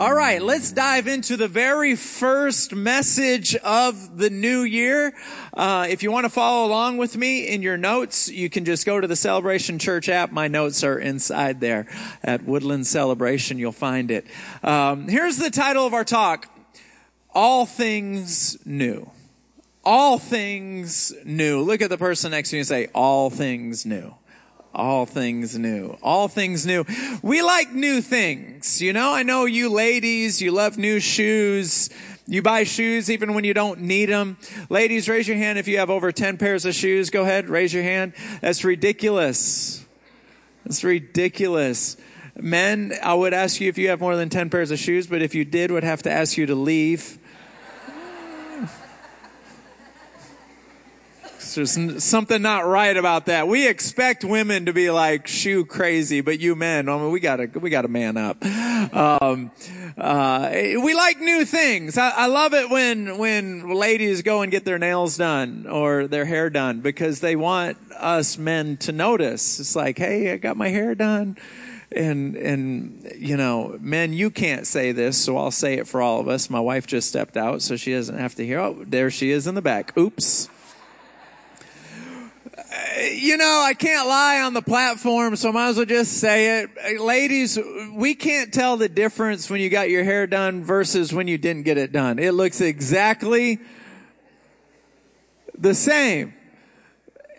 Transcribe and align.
All 0.00 0.14
right, 0.14 0.40
let's 0.40 0.72
dive 0.72 1.06
into 1.06 1.36
the 1.36 1.46
very 1.46 1.94
first 1.94 2.74
message 2.74 3.54
of 3.56 4.16
the 4.16 4.30
new 4.30 4.62
year. 4.62 5.12
Uh, 5.52 5.88
if 5.90 6.02
you 6.02 6.10
want 6.10 6.24
to 6.24 6.30
follow 6.30 6.66
along 6.66 6.96
with 6.96 7.18
me 7.18 7.46
in 7.46 7.60
your 7.60 7.76
notes, 7.76 8.30
you 8.30 8.48
can 8.48 8.64
just 8.64 8.86
go 8.86 8.98
to 8.98 9.06
the 9.06 9.14
Celebration 9.14 9.78
Church 9.78 10.08
app. 10.08 10.32
My 10.32 10.48
notes 10.48 10.82
are 10.84 10.98
inside 10.98 11.60
there 11.60 11.86
at 12.24 12.44
Woodland 12.44 12.86
Celebration. 12.86 13.58
You'll 13.58 13.72
find 13.72 14.10
it. 14.10 14.26
Um, 14.62 15.06
here's 15.06 15.36
the 15.36 15.50
title 15.50 15.84
of 15.84 15.92
our 15.92 16.04
talk: 16.04 16.48
All 17.34 17.66
Things 17.66 18.56
New. 18.64 19.10
All 19.84 20.18
things 20.18 21.12
new. 21.26 21.60
Look 21.60 21.82
at 21.82 21.90
the 21.90 21.98
person 21.98 22.30
next 22.30 22.50
to 22.50 22.56
you 22.56 22.60
and 22.60 22.66
say, 22.66 22.88
All 22.94 23.28
things 23.28 23.84
new 23.84 24.14
all 24.74 25.06
things 25.06 25.58
new. 25.58 25.96
All 26.02 26.28
things 26.28 26.64
new. 26.64 26.84
We 27.22 27.42
like 27.42 27.72
new 27.72 28.00
things. 28.00 28.80
You 28.80 28.92
know, 28.92 29.12
I 29.12 29.22
know 29.22 29.44
you 29.44 29.70
ladies, 29.70 30.40
you 30.40 30.52
love 30.52 30.78
new 30.78 31.00
shoes. 31.00 31.90
You 32.26 32.42
buy 32.42 32.62
shoes 32.62 33.10
even 33.10 33.34
when 33.34 33.42
you 33.42 33.54
don't 33.54 33.80
need 33.80 34.08
them. 34.08 34.38
Ladies, 34.68 35.08
raise 35.08 35.26
your 35.26 35.36
hand 35.36 35.58
if 35.58 35.66
you 35.66 35.78
have 35.78 35.90
over 35.90 36.12
10 36.12 36.38
pairs 36.38 36.64
of 36.64 36.74
shoes. 36.74 37.10
Go 37.10 37.22
ahead, 37.22 37.48
raise 37.48 37.74
your 37.74 37.82
hand. 37.82 38.12
That's 38.40 38.62
ridiculous. 38.62 39.84
That's 40.64 40.84
ridiculous. 40.84 41.96
Men, 42.36 42.92
I 43.02 43.14
would 43.14 43.34
ask 43.34 43.60
you 43.60 43.68
if 43.68 43.76
you 43.76 43.88
have 43.88 44.00
more 44.00 44.14
than 44.14 44.28
10 44.28 44.50
pairs 44.50 44.70
of 44.70 44.78
shoes, 44.78 45.08
but 45.08 45.22
if 45.22 45.34
you 45.34 45.44
did, 45.44 45.70
would 45.72 45.82
have 45.82 46.02
to 46.04 46.10
ask 46.10 46.36
you 46.36 46.46
to 46.46 46.54
leave. 46.54 47.18
There's 51.54 52.04
something 52.04 52.42
not 52.42 52.66
right 52.66 52.96
about 52.96 53.26
that. 53.26 53.48
We 53.48 53.68
expect 53.68 54.24
women 54.24 54.66
to 54.66 54.72
be 54.72 54.90
like 54.90 55.26
shoe 55.26 55.64
crazy, 55.64 56.20
but 56.20 56.40
you 56.40 56.54
men, 56.54 56.88
I 56.88 56.96
mean, 56.96 57.10
we 57.10 57.20
gotta, 57.20 57.50
we 57.54 57.70
gotta 57.70 57.88
man 57.88 58.16
up. 58.16 58.44
Um, 58.92 59.50
uh, 59.96 60.50
we 60.52 60.94
like 60.94 61.20
new 61.20 61.44
things. 61.44 61.98
I, 61.98 62.10
I 62.10 62.26
love 62.26 62.54
it 62.54 62.70
when, 62.70 63.18
when 63.18 63.68
ladies 63.68 64.22
go 64.22 64.42
and 64.42 64.50
get 64.50 64.64
their 64.64 64.78
nails 64.78 65.16
done 65.16 65.66
or 65.68 66.06
their 66.06 66.24
hair 66.24 66.50
done 66.50 66.80
because 66.80 67.20
they 67.20 67.36
want 67.36 67.76
us 67.96 68.38
men 68.38 68.76
to 68.78 68.92
notice. 68.92 69.60
It's 69.60 69.76
like, 69.76 69.98
hey, 69.98 70.32
I 70.32 70.38
got 70.38 70.56
my 70.56 70.68
hair 70.68 70.94
done 70.94 71.36
and 71.92 72.36
and 72.36 73.12
you 73.16 73.36
know 73.36 73.76
men 73.80 74.12
you 74.12 74.30
can't 74.30 74.66
say 74.66 74.92
this 74.92 75.18
so 75.18 75.36
i'll 75.36 75.50
say 75.50 75.74
it 75.74 75.88
for 75.88 76.00
all 76.00 76.20
of 76.20 76.28
us 76.28 76.48
my 76.48 76.60
wife 76.60 76.86
just 76.86 77.08
stepped 77.08 77.36
out 77.36 77.62
so 77.62 77.76
she 77.76 77.92
doesn't 77.92 78.18
have 78.18 78.34
to 78.34 78.46
hear 78.46 78.60
oh 78.60 78.84
there 78.86 79.10
she 79.10 79.30
is 79.30 79.46
in 79.46 79.54
the 79.54 79.62
back 79.62 79.96
oops 79.98 80.48
Uh, 82.70 83.00
you 83.00 83.36
know, 83.36 83.64
I 83.66 83.74
can't 83.74 84.06
lie 84.06 84.42
on 84.42 84.54
the 84.54 84.62
platform, 84.62 85.34
so 85.34 85.48
I 85.48 85.52
might 85.52 85.68
as 85.70 85.76
well 85.76 85.86
just 85.86 86.18
say 86.18 86.60
it. 86.60 86.70
Uh, 86.78 87.02
ladies, 87.02 87.58
we 87.92 88.14
can't 88.14 88.54
tell 88.54 88.76
the 88.76 88.88
difference 88.88 89.50
when 89.50 89.60
you 89.60 89.68
got 89.68 89.90
your 89.90 90.04
hair 90.04 90.28
done 90.28 90.62
versus 90.62 91.12
when 91.12 91.26
you 91.26 91.36
didn't 91.36 91.64
get 91.64 91.78
it 91.78 91.90
done. 91.90 92.20
It 92.20 92.32
looks 92.32 92.60
exactly 92.60 93.58
the 95.58 95.74
same. 95.74 96.34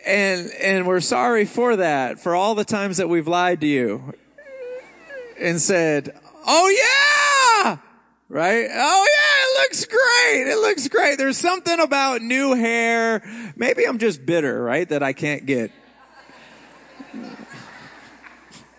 And, 0.04 0.50
and 0.60 0.86
we're 0.86 1.00
sorry 1.00 1.46
for 1.46 1.76
that, 1.76 2.18
for 2.18 2.34
all 2.34 2.54
the 2.54 2.64
times 2.64 2.98
that 2.98 3.08
we've 3.08 3.28
lied 3.28 3.62
to 3.62 3.66
you 3.66 4.12
and 5.40 5.60
said, 5.60 6.14
Oh 6.44 6.68
yeah! 6.68 7.21
Right? 8.32 8.66
Oh 8.72 9.06
yeah! 9.14 9.44
It 9.44 9.62
looks 9.62 9.84
great. 9.84 10.50
It 10.50 10.56
looks 10.56 10.88
great. 10.88 11.18
There's 11.18 11.36
something 11.36 11.78
about 11.78 12.22
new 12.22 12.54
hair. 12.54 13.22
Maybe 13.56 13.84
I'm 13.84 13.98
just 13.98 14.24
bitter, 14.24 14.62
right? 14.62 14.88
That 14.88 15.02
I 15.02 15.12
can't 15.12 15.44
get. 15.44 15.70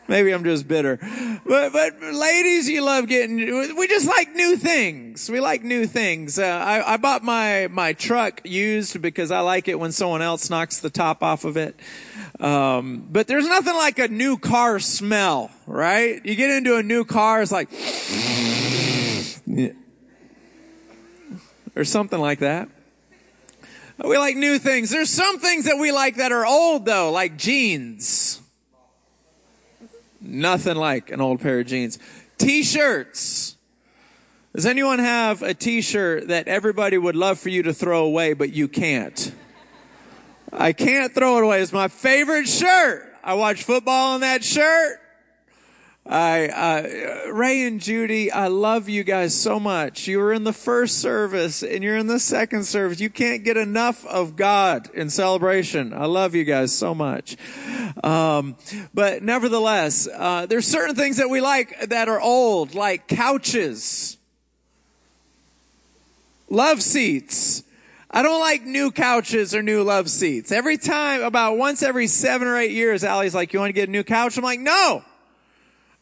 Maybe 0.08 0.31
I'm 0.31 0.44
just 0.44 0.68
bitter. 0.68 0.98
But, 1.46 1.72
but 1.72 2.02
ladies, 2.02 2.68
you 2.68 2.84
love 2.84 3.08
getting, 3.08 3.38
we 3.78 3.88
just 3.88 4.08
like 4.08 4.34
new 4.34 4.58
things. 4.58 5.30
We 5.30 5.40
like 5.40 5.64
new 5.64 5.88
things. 5.88 6.38
Uh, 6.38 6.44
I, 6.44 6.94
I 6.94 6.97
bought 6.97 7.24
my, 7.24 7.68
my 7.72 7.94
truck 7.94 8.41
used 8.44 9.02
because 9.02 9.31
I 9.31 9.40
like 9.40 9.68
it 9.68 9.80
when 9.80 9.91
someone 9.91 10.22
else 10.22 10.50
knocks 10.50 10.80
the 10.80 10.90
top 10.90 11.24
off 11.24 11.46
of 11.46 11.58
it. 11.58 11.80
Um, 12.40 13.08
but 13.09 13.28
there's 13.28 13.47
nothing 13.47 13.75
like 13.75 13.97
a 13.97 14.08
new 14.09 14.38
car 14.38 14.80
smell, 14.80 15.52
right? 15.68 16.24
You 16.25 16.35
get 16.35 16.52
into 16.52 16.75
a 16.75 16.84
new 16.84 17.06
car, 17.06 17.41
it's 17.41 17.52
like, 17.52 17.70
or 21.75 21.84
something 21.84 22.19
like 22.19 22.39
that. 22.39 22.69
We 24.03 24.17
like 24.17 24.35
new 24.35 24.57
things. 24.59 24.89
There's 24.89 25.09
some 25.09 25.39
things 25.39 25.66
that 25.66 25.78
we 25.78 25.91
like 25.91 26.16
that 26.16 26.31
are 26.31 26.45
old 26.45 26.85
though, 26.85 27.11
like 27.11 27.38
jeans. 27.38 28.41
Nothing 30.19 30.78
like 30.78 31.11
an 31.11 31.22
old 31.22 31.41
pair 31.41 31.59
of 31.59 31.67
jeans. 31.67 32.00
T-shirts. 32.38 33.57
Does 34.56 34.66
anyone 34.66 35.00
have 35.00 35.41
a 35.41 35.53
t-shirt 35.53 36.28
that 36.28 36.47
everybody 36.47 36.97
would 36.97 37.16
love 37.16 37.39
for 37.39 37.50
you 37.50 37.63
to 37.63 37.73
throw 37.73 38.05
away, 38.05 38.34
but 38.34 38.53
you 38.53 38.67
can't? 38.67 39.34
I 40.51 40.73
can't 40.73 41.13
throw 41.13 41.38
it 41.38 41.44
away. 41.44 41.61
It's 41.61 41.73
my 41.73 41.88
favorite 41.88 42.47
shirt. 42.47 43.11
I 43.23 43.34
watch 43.34 43.63
football 43.63 44.16
in 44.16 44.22
that 44.22 44.44
shirt. 44.44 45.00
I, 46.06 46.47
uh, 46.50 47.31
Ray 47.31 47.66
and 47.66 47.80
Judy, 47.80 48.30
I 48.30 48.47
love 48.47 48.90
you 48.90 49.06
guys 49.06 49.34
so 49.34 49.58
much. 49.58 50.06
You 50.06 50.19
were 50.19 50.34
in 50.34 50.44
the 50.44 50.52
first 50.52 51.00
service 51.00 51.64
and 51.64 51.81
you're 51.81 51.96
in 51.96 52.08
the 52.08 52.19
second 52.19 52.66
service. 52.66 53.00
You 53.00 53.09
can't 53.09 53.46
get 53.46 53.56
enough 53.56 54.06
of 54.08 54.36
God 54.36 54.90
in 54.94 55.09
celebration. 55.09 55.94
I 55.94 56.06
love 56.06 56.36
you 56.36 56.44
guys 56.44 56.75
so 56.75 56.94
much. 56.94 57.38
Um, 58.03 58.58
but 58.94 59.24
nevertheless, 59.24 60.09
uh, 60.14 60.46
there's 60.46 60.68
certain 60.68 60.96
things 60.96 61.18
that 61.18 61.30
we 61.30 61.40
like 61.40 61.90
that 61.90 62.09
are 62.09 62.20
old, 62.20 62.75
like 62.75 63.08
couches, 63.08 64.18
love 66.50 66.81
seats. 66.81 67.64
I 68.12 68.24
don't 68.24 68.41
like 68.41 68.64
new 68.64 68.91
couches 68.91 69.56
or 69.56 69.64
new 69.64 69.84
love 69.84 70.09
seats. 70.09 70.52
Every 70.52 70.78
time, 70.78 71.24
about 71.24 71.58
once 71.58 71.81
every 71.81 72.08
seven 72.08 72.47
or 72.47 72.58
eight 72.58 72.72
years, 72.72 73.06
Allie's 73.06 73.34
like, 73.34 73.53
you 73.53 73.59
want 73.59 73.70
to 73.70 73.74
get 73.74 73.88
a 73.88 73.91
new 73.91 74.03
couch? 74.03 74.38
I'm 74.38 74.44
like, 74.44 74.59
no. 74.59 75.03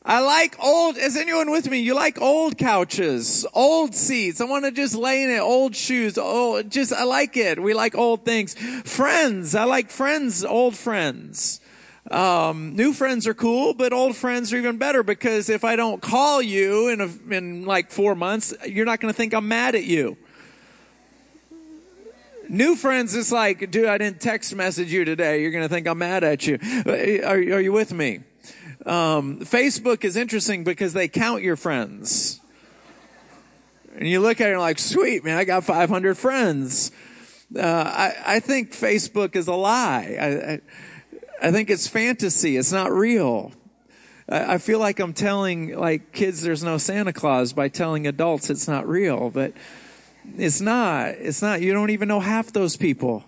I 0.03 0.19
like 0.21 0.57
old, 0.59 0.97
is 0.97 1.15
anyone 1.15 1.51
with 1.51 1.69
me? 1.69 1.79
You 1.79 1.93
like 1.93 2.19
old 2.19 2.57
couches, 2.57 3.45
old 3.53 3.93
seats. 3.93 4.41
I 4.41 4.45
want 4.45 4.65
to 4.65 4.71
just 4.71 4.95
lay 4.95 5.23
in 5.23 5.29
it, 5.29 5.39
old 5.39 5.75
shoes. 5.75 6.17
Oh, 6.19 6.63
just, 6.63 6.91
I 6.91 7.03
like 7.03 7.37
it. 7.37 7.61
We 7.61 7.75
like 7.75 7.95
old 7.95 8.25
things. 8.25 8.55
Friends. 8.55 9.53
I 9.53 9.65
like 9.65 9.91
friends, 9.91 10.43
old 10.43 10.75
friends. 10.75 11.61
Um, 12.09 12.75
new 12.75 12.93
friends 12.93 13.27
are 13.27 13.35
cool, 13.35 13.75
but 13.75 13.93
old 13.93 14.15
friends 14.15 14.51
are 14.51 14.57
even 14.57 14.79
better 14.79 15.03
because 15.03 15.49
if 15.49 15.63
I 15.63 15.75
don't 15.75 16.01
call 16.01 16.41
you 16.41 16.87
in 16.87 16.99
a, 16.99 17.33
in 17.33 17.65
like 17.65 17.91
four 17.91 18.15
months, 18.15 18.55
you're 18.67 18.87
not 18.87 18.99
going 19.01 19.13
to 19.13 19.17
think 19.17 19.35
I'm 19.35 19.47
mad 19.47 19.75
at 19.75 19.83
you. 19.83 20.17
New 22.49 22.75
friends, 22.75 23.13
it's 23.15 23.31
like, 23.31 23.69
dude, 23.69 23.85
I 23.85 23.99
didn't 23.99 24.19
text 24.19 24.55
message 24.55 24.91
you 24.91 25.05
today. 25.05 25.43
You're 25.43 25.51
going 25.51 25.63
to 25.63 25.69
think 25.69 25.87
I'm 25.87 25.99
mad 25.99 26.23
at 26.23 26.47
you. 26.47 26.57
Are, 26.87 27.35
are 27.35 27.61
you 27.61 27.71
with 27.71 27.93
me? 27.93 28.21
Um, 28.85 29.39
Facebook 29.39 30.03
is 30.03 30.15
interesting 30.15 30.63
because 30.63 30.93
they 30.93 31.07
count 31.07 31.43
your 31.43 31.55
friends. 31.55 32.39
And 33.95 34.07
you 34.07 34.19
look 34.19 34.41
at 34.41 34.49
it 34.49 34.53
and 34.53 34.61
like, 34.61 34.79
sweet, 34.79 35.23
man, 35.23 35.37
I 35.37 35.43
got 35.43 35.63
500 35.63 36.17
friends. 36.17 36.91
Uh, 37.55 37.61
I, 37.61 38.15
I 38.25 38.39
think 38.39 38.71
Facebook 38.71 39.35
is 39.35 39.47
a 39.47 39.53
lie. 39.53 40.17
I, 40.19 40.27
I, 40.53 40.59
I 41.49 41.51
think 41.51 41.69
it's 41.69 41.87
fantasy. 41.87 42.57
It's 42.57 42.71
not 42.71 42.91
real. 42.91 43.51
I, 44.29 44.53
I 44.53 44.57
feel 44.57 44.79
like 44.79 44.99
I'm 44.99 45.13
telling 45.13 45.77
like 45.77 46.13
kids 46.13 46.41
there's 46.41 46.63
no 46.63 46.77
Santa 46.77 47.13
Claus 47.13 47.53
by 47.53 47.67
telling 47.67 48.07
adults 48.07 48.49
it's 48.49 48.67
not 48.67 48.87
real, 48.87 49.29
but 49.29 49.53
it's 50.37 50.61
not. 50.61 51.09
It's 51.09 51.41
not. 51.41 51.61
You 51.61 51.73
don't 51.73 51.89
even 51.89 52.07
know 52.07 52.21
half 52.21 52.53
those 52.53 52.77
people 52.77 53.25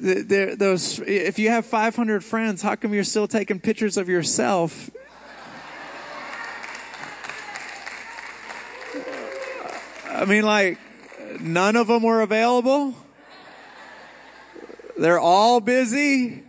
those, 0.00 0.98
if 1.00 1.38
you 1.38 1.50
have 1.50 1.66
500 1.66 2.24
friends, 2.24 2.62
how 2.62 2.74
come 2.74 2.94
you're 2.94 3.04
still 3.04 3.28
taking 3.28 3.60
pictures 3.60 3.96
of 3.96 4.08
yourself? 4.08 4.90
I 10.10 10.24
mean, 10.26 10.44
like, 10.44 10.78
none 11.40 11.76
of 11.76 11.88
them 11.88 12.02
were 12.02 12.20
available. 12.20 12.94
They're 14.96 15.18
all 15.18 15.60
busy. 15.60 16.44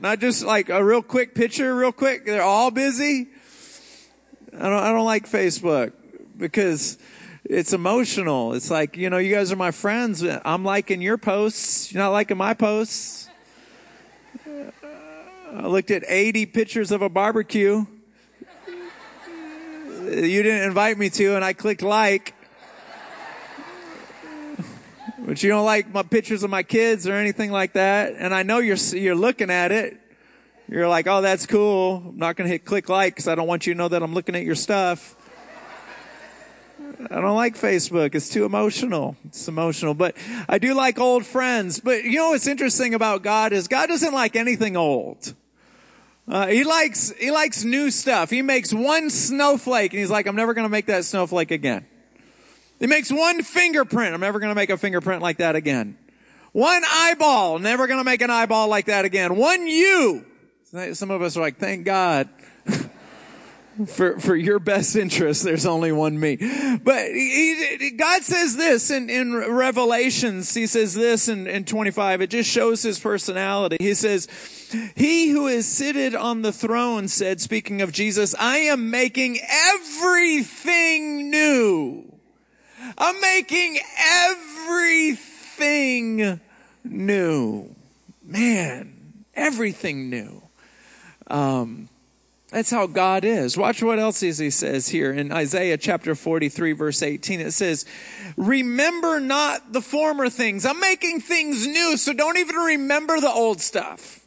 Not 0.00 0.18
just 0.18 0.44
like 0.44 0.70
a 0.70 0.82
real 0.82 1.02
quick 1.02 1.34
picture, 1.34 1.76
real 1.76 1.92
quick. 1.92 2.24
They're 2.26 2.42
all 2.42 2.70
busy. 2.70 3.28
I 4.54 4.62
don't, 4.68 4.82
I 4.82 4.92
don't 4.92 5.04
like 5.04 5.28
Facebook 5.28 5.92
because 6.36 6.98
it's 7.44 7.72
emotional. 7.72 8.54
It's 8.54 8.70
like, 8.70 8.96
you 8.96 9.10
know, 9.10 9.18
you 9.18 9.34
guys 9.34 9.50
are 9.52 9.56
my 9.56 9.70
friends. 9.70 10.24
I'm 10.44 10.64
liking 10.64 11.02
your 11.02 11.18
posts. 11.18 11.92
You're 11.92 12.02
not 12.02 12.10
liking 12.10 12.36
my 12.36 12.54
posts. 12.54 13.28
I 15.54 15.66
looked 15.66 15.90
at 15.90 16.04
80 16.06 16.46
pictures 16.46 16.90
of 16.90 17.02
a 17.02 17.08
barbecue. 17.08 17.84
You 20.04 20.42
didn't 20.42 20.62
invite 20.62 20.98
me 20.98 21.10
to, 21.10 21.36
and 21.36 21.44
I 21.44 21.52
clicked 21.52 21.82
like. 21.82 22.34
But 25.18 25.42
you 25.42 25.50
don't 25.50 25.64
like 25.64 25.92
my 25.92 26.02
pictures 26.02 26.42
of 26.42 26.50
my 26.50 26.62
kids 26.62 27.06
or 27.06 27.14
anything 27.14 27.52
like 27.52 27.74
that. 27.74 28.14
And 28.18 28.34
I 28.34 28.42
know 28.42 28.58
you're, 28.58 28.76
you're 28.76 29.14
looking 29.14 29.50
at 29.50 29.70
it. 29.70 29.98
You're 30.68 30.88
like, 30.88 31.06
oh, 31.06 31.20
that's 31.20 31.46
cool. 31.46 32.02
I'm 32.08 32.18
not 32.18 32.36
going 32.36 32.48
to 32.48 32.52
hit 32.52 32.64
click 32.64 32.88
like 32.88 33.14
because 33.14 33.28
I 33.28 33.34
don't 33.34 33.46
want 33.46 33.66
you 33.66 33.74
to 33.74 33.78
know 33.78 33.88
that 33.88 34.02
I'm 34.02 34.14
looking 34.14 34.34
at 34.34 34.42
your 34.42 34.54
stuff. 34.54 35.16
I 37.10 37.20
don't 37.20 37.36
like 37.36 37.56
Facebook. 37.56 38.14
It's 38.14 38.28
too 38.28 38.44
emotional. 38.44 39.16
It's 39.24 39.48
emotional, 39.48 39.94
but 39.94 40.16
I 40.48 40.58
do 40.58 40.74
like 40.74 40.98
old 40.98 41.26
friends. 41.26 41.80
But 41.80 42.04
you 42.04 42.16
know 42.16 42.30
what's 42.30 42.46
interesting 42.46 42.94
about 42.94 43.22
God 43.22 43.52
is 43.52 43.68
God 43.68 43.86
doesn't 43.86 44.12
like 44.12 44.36
anything 44.36 44.76
old. 44.76 45.34
Uh, 46.28 46.46
he 46.46 46.64
likes, 46.64 47.12
he 47.18 47.30
likes 47.30 47.64
new 47.64 47.90
stuff. 47.90 48.30
He 48.30 48.42
makes 48.42 48.72
one 48.72 49.10
snowflake 49.10 49.92
and 49.92 50.00
he's 50.00 50.10
like, 50.10 50.26
I'm 50.26 50.36
never 50.36 50.54
going 50.54 50.64
to 50.64 50.70
make 50.70 50.86
that 50.86 51.04
snowflake 51.04 51.50
again. 51.50 51.86
He 52.78 52.86
makes 52.86 53.10
one 53.10 53.42
fingerprint. 53.42 54.14
I'm 54.14 54.20
never 54.20 54.38
going 54.38 54.50
to 54.50 54.54
make 54.54 54.70
a 54.70 54.78
fingerprint 54.78 55.22
like 55.22 55.38
that 55.38 55.56
again. 55.56 55.98
One 56.52 56.82
eyeball. 56.86 57.58
Never 57.58 57.86
going 57.86 58.00
to 58.00 58.04
make 58.04 58.20
an 58.22 58.30
eyeball 58.30 58.68
like 58.68 58.86
that 58.86 59.04
again. 59.04 59.36
One 59.36 59.66
you. 59.66 60.24
Some 60.92 61.10
of 61.10 61.22
us 61.22 61.36
are 61.36 61.40
like, 61.40 61.58
thank 61.58 61.84
God. 61.84 62.28
For, 63.86 64.20
for 64.20 64.36
your 64.36 64.58
best 64.58 64.96
interest, 64.96 65.44
there's 65.44 65.66
only 65.66 65.92
one 65.92 66.18
me. 66.18 66.36
But 66.82 67.06
he, 67.06 67.76
he, 67.78 67.90
God 67.92 68.22
says 68.22 68.56
this 68.56 68.90
in, 68.90 69.08
in 69.08 69.34
Revelations. 69.34 70.52
He 70.54 70.66
says 70.66 70.94
this 70.94 71.28
in, 71.28 71.46
in 71.46 71.64
25. 71.64 72.22
It 72.22 72.30
just 72.30 72.50
shows 72.50 72.82
his 72.82 72.98
personality. 72.98 73.76
He 73.80 73.94
says, 73.94 74.28
he 74.94 75.30
who 75.30 75.46
is 75.46 75.66
seated 75.66 76.14
on 76.14 76.42
the 76.42 76.52
throne 76.52 77.08
said, 77.08 77.40
speaking 77.40 77.82
of 77.82 77.92
Jesus, 77.92 78.34
I 78.38 78.58
am 78.58 78.90
making 78.90 79.38
everything 79.48 81.30
new. 81.30 82.12
I'm 82.98 83.20
making 83.20 83.78
everything 83.98 85.20
new. 86.84 87.74
Man, 88.24 89.14
everything 89.34 90.10
new. 90.10 90.42
Um, 91.28 91.88
that's 92.52 92.70
how 92.70 92.86
God 92.86 93.24
is. 93.24 93.56
Watch 93.56 93.82
what 93.82 93.98
else 93.98 94.20
he 94.20 94.30
says 94.30 94.88
here 94.88 95.10
in 95.10 95.32
Isaiah 95.32 95.78
chapter 95.78 96.14
43 96.14 96.72
verse 96.72 97.02
18. 97.02 97.40
It 97.40 97.52
says, 97.52 97.86
remember 98.36 99.20
not 99.20 99.72
the 99.72 99.80
former 99.80 100.28
things. 100.28 100.66
I'm 100.66 100.78
making 100.78 101.20
things 101.20 101.66
new, 101.66 101.96
so 101.96 102.12
don't 102.12 102.36
even 102.36 102.56
remember 102.56 103.18
the 103.20 103.30
old 103.30 103.62
stuff. 103.62 104.20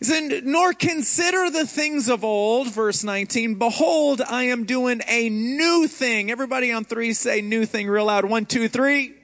He 0.00 0.06
said, 0.06 0.44
nor 0.44 0.72
consider 0.72 1.50
the 1.50 1.66
things 1.66 2.08
of 2.08 2.24
old, 2.24 2.72
verse 2.72 3.04
19. 3.04 3.54
Behold, 3.54 4.20
I 4.20 4.44
am 4.44 4.64
doing 4.64 5.00
a 5.06 5.28
new 5.28 5.86
thing. 5.86 6.32
Everybody 6.32 6.72
on 6.72 6.84
three 6.84 7.12
say 7.12 7.40
new 7.40 7.64
thing 7.64 7.86
real 7.86 8.06
loud. 8.06 8.24
One, 8.24 8.44
two, 8.44 8.68
three. 8.68 9.14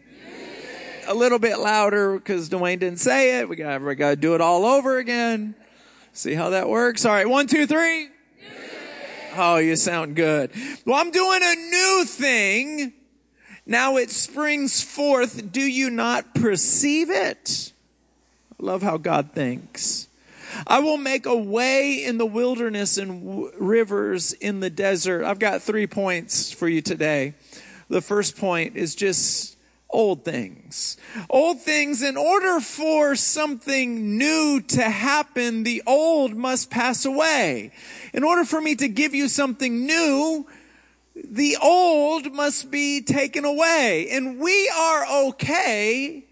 A 1.09 1.15
little 1.15 1.41
bit 1.41 1.59
louder 1.59 2.17
because 2.17 2.49
Dwayne 2.49 2.79
didn't 2.79 3.01
say 3.01 3.41
it. 3.41 3.49
We 3.49 3.57
got, 3.57 3.83
we 3.83 3.97
got 3.97 4.11
to 4.11 4.17
do 4.17 4.37
it 4.37 4.41
all 4.41 4.65
over 4.65 4.99
again. 4.99 5.57
See 6.13 6.35
how 6.35 6.51
that 6.51 6.69
works? 6.69 7.05
All 7.05 7.13
right, 7.13 7.29
one, 7.29 7.47
two, 7.47 7.67
three. 7.67 8.09
Oh, 9.37 9.59
you 9.59 9.77
sound 9.77 10.17
good. 10.17 10.51
Well, 10.85 10.97
I'm 10.97 11.11
doing 11.13 11.41
a 11.43 11.55
new 11.55 12.05
thing. 12.05 12.93
Now 13.65 13.97
it 13.97 14.11
springs 14.11 14.83
forth. 14.83 15.53
Do 15.53 15.61
you 15.61 15.89
not 15.91 16.35
perceive 16.35 17.11
it? 17.11 17.73
I 18.61 18.67
love 18.67 18.83
how 18.83 18.97
God 18.97 19.33
thinks. 19.33 20.09
I 20.67 20.81
will 20.81 20.97
make 20.97 21.27
a 21.27 21.37
way 21.37 22.05
in 22.05 22.19
the 22.19 22.27
wilderness 22.27 22.99
and 22.99 23.25
w- 23.25 23.53
rivers 23.57 24.33
in 24.33 24.59
the 24.59 24.71
desert. 24.71 25.25
I've 25.25 25.39
got 25.39 25.63
three 25.63 25.87
points 25.87 26.51
for 26.51 26.69
you 26.69 26.83
today. 26.83 27.35
The 27.89 28.01
first 28.01 28.37
point 28.37 28.77
is 28.77 28.97
just 28.97 29.57
old 29.93 30.25
things. 30.25 30.97
Old 31.29 31.61
things, 31.61 32.03
in 32.03 32.17
order 32.17 32.61
for 32.61 33.17
something 33.17 34.17
new 34.17 34.61
to 34.69 34.83
happen, 34.83 35.63
the 35.63 35.83
old 35.87 36.35
must 36.35 36.71
pass 36.71 37.05
away. 37.05 37.73
In 38.13 38.25
order 38.25 38.45
for 38.45 38.61
me 38.61 38.75
to 38.77 38.89
give 38.89 39.15
you 39.15 39.29
something 39.29 39.87
new, 39.87 40.47
the 41.15 41.57
old 41.63 42.33
must 42.33 42.71
be 42.71 43.03
taken 43.03 43.45
away. 43.45 44.09
And 44.11 44.39
we 44.39 44.69
are 44.69 45.27
okay 45.29 46.25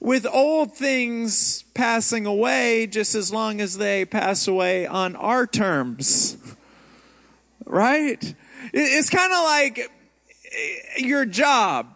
with 0.00 0.26
old 0.26 0.74
things 0.74 1.64
passing 1.74 2.26
away 2.26 2.86
just 2.86 3.14
as 3.14 3.32
long 3.32 3.60
as 3.60 3.78
they 3.78 4.04
pass 4.04 4.46
away 4.46 4.86
on 4.86 5.16
our 5.16 5.46
terms. 5.46 6.36
Right? 7.64 8.34
It's 8.72 9.10
kind 9.10 9.32
of 9.32 9.42
like 9.44 9.78
eh, 9.78 10.98
your 10.98 11.24
job 11.24 11.95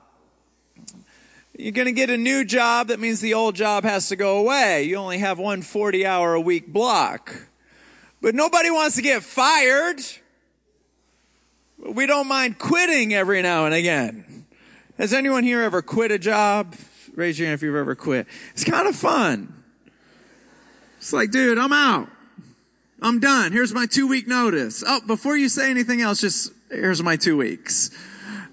you're 1.60 1.72
going 1.72 1.86
to 1.86 1.92
get 1.92 2.08
a 2.08 2.16
new 2.16 2.44
job. 2.44 2.88
That 2.88 3.00
means 3.00 3.20
the 3.20 3.34
old 3.34 3.54
job 3.54 3.84
has 3.84 4.08
to 4.08 4.16
go 4.16 4.38
away. 4.38 4.84
You 4.84 4.96
only 4.96 5.18
have 5.18 5.38
one 5.38 5.60
40 5.60 6.06
hour 6.06 6.32
a 6.32 6.40
week 6.40 6.66
block. 6.68 7.48
But 8.22 8.34
nobody 8.34 8.70
wants 8.70 8.96
to 8.96 9.02
get 9.02 9.22
fired. 9.22 10.00
We 11.78 12.06
don't 12.06 12.28
mind 12.28 12.58
quitting 12.58 13.12
every 13.12 13.42
now 13.42 13.66
and 13.66 13.74
again. 13.74 14.46
Has 14.96 15.12
anyone 15.12 15.44
here 15.44 15.62
ever 15.62 15.82
quit 15.82 16.10
a 16.10 16.18
job? 16.18 16.74
Raise 17.14 17.38
your 17.38 17.48
hand 17.48 17.54
if 17.54 17.62
you've 17.62 17.76
ever 17.76 17.94
quit. 17.94 18.26
It's 18.52 18.64
kind 18.64 18.88
of 18.88 18.96
fun. 18.96 19.62
It's 20.98 21.12
like, 21.12 21.30
dude, 21.30 21.58
I'm 21.58 21.72
out. 21.72 22.08
I'm 23.02 23.20
done. 23.20 23.52
Here's 23.52 23.72
my 23.72 23.86
two 23.86 24.06
week 24.06 24.26
notice. 24.26 24.82
Oh, 24.86 25.00
before 25.06 25.36
you 25.36 25.48
say 25.48 25.70
anything 25.70 26.00
else, 26.00 26.20
just 26.20 26.52
here's 26.70 27.02
my 27.02 27.16
two 27.16 27.36
weeks. 27.36 27.90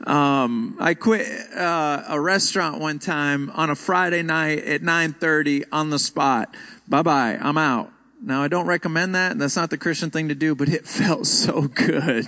Um, 0.05 0.77
I 0.79 0.94
quit 0.94 1.27
uh, 1.55 2.03
a 2.07 2.19
restaurant 2.19 2.79
one 2.79 2.99
time 2.99 3.49
on 3.55 3.69
a 3.69 3.75
Friday 3.75 4.21
night 4.21 4.63
at 4.63 4.81
9:30 4.81 5.63
on 5.71 5.89
the 5.89 5.99
spot. 5.99 6.53
Bye 6.88 7.01
bye, 7.01 7.38
I'm 7.41 7.57
out. 7.57 7.91
Now 8.21 8.44
I 8.44 8.47
don't 8.47 8.67
recommend 8.67 9.15
that. 9.15 9.31
And 9.31 9.41
that's 9.41 9.55
not 9.55 9.69
the 9.69 9.77
Christian 9.77 10.11
thing 10.11 10.27
to 10.29 10.35
do, 10.35 10.55
but 10.55 10.69
it 10.69 10.88
felt 10.88 11.25
so 11.25 11.63
good. 11.63 12.27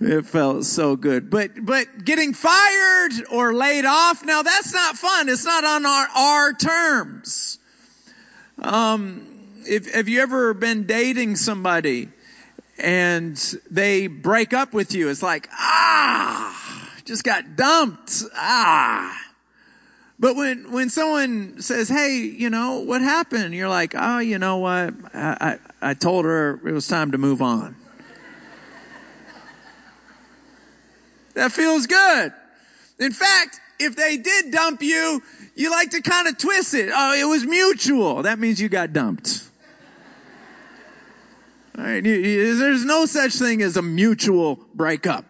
It 0.00 0.26
felt 0.26 0.64
so 0.64 0.96
good. 0.96 1.30
But 1.30 1.64
but 1.64 2.04
getting 2.04 2.32
fired 2.32 3.12
or 3.30 3.54
laid 3.54 3.84
off, 3.84 4.24
now 4.24 4.42
that's 4.42 4.72
not 4.72 4.96
fun. 4.96 5.28
It's 5.28 5.44
not 5.44 5.64
on 5.64 5.86
our, 5.86 6.08
our 6.08 6.52
terms. 6.52 7.58
Um, 8.60 9.26
if 9.66 9.92
have 9.92 10.08
you 10.08 10.20
ever 10.20 10.54
been 10.54 10.84
dating 10.84 11.36
somebody 11.36 12.08
and 12.78 13.36
they 13.70 14.06
break 14.06 14.52
up 14.52 14.72
with 14.72 14.94
you, 14.94 15.08
it's 15.08 15.22
like, 15.22 15.48
ah, 15.52 16.90
just 17.04 17.24
got 17.24 17.56
dumped. 17.56 18.22
Ah. 18.34 19.24
But 20.20 20.34
when, 20.34 20.72
when 20.72 20.90
someone 20.90 21.60
says, 21.60 21.88
hey, 21.88 22.16
you 22.16 22.50
know, 22.50 22.80
what 22.80 23.00
happened? 23.00 23.54
You're 23.54 23.68
like, 23.68 23.94
oh, 23.96 24.18
you 24.18 24.38
know 24.38 24.56
what? 24.58 24.94
I, 25.14 25.58
I, 25.82 25.90
I 25.90 25.94
told 25.94 26.24
her 26.24 26.60
it 26.66 26.72
was 26.72 26.88
time 26.88 27.12
to 27.12 27.18
move 27.18 27.40
on. 27.40 27.76
that 31.34 31.52
feels 31.52 31.86
good. 31.86 32.32
In 32.98 33.12
fact, 33.12 33.60
if 33.78 33.94
they 33.94 34.16
did 34.16 34.50
dump 34.50 34.82
you, 34.82 35.22
you 35.54 35.70
like 35.70 35.90
to 35.90 36.02
kind 36.02 36.26
of 36.26 36.36
twist 36.36 36.74
it. 36.74 36.90
Oh, 36.92 37.14
it 37.14 37.24
was 37.24 37.44
mutual. 37.44 38.22
That 38.22 38.40
means 38.40 38.60
you 38.60 38.68
got 38.68 38.92
dumped. 38.92 39.47
There's 41.78 42.84
no 42.84 43.06
such 43.06 43.34
thing 43.34 43.62
as 43.62 43.76
a 43.76 43.82
mutual 43.82 44.58
breakup. 44.74 45.24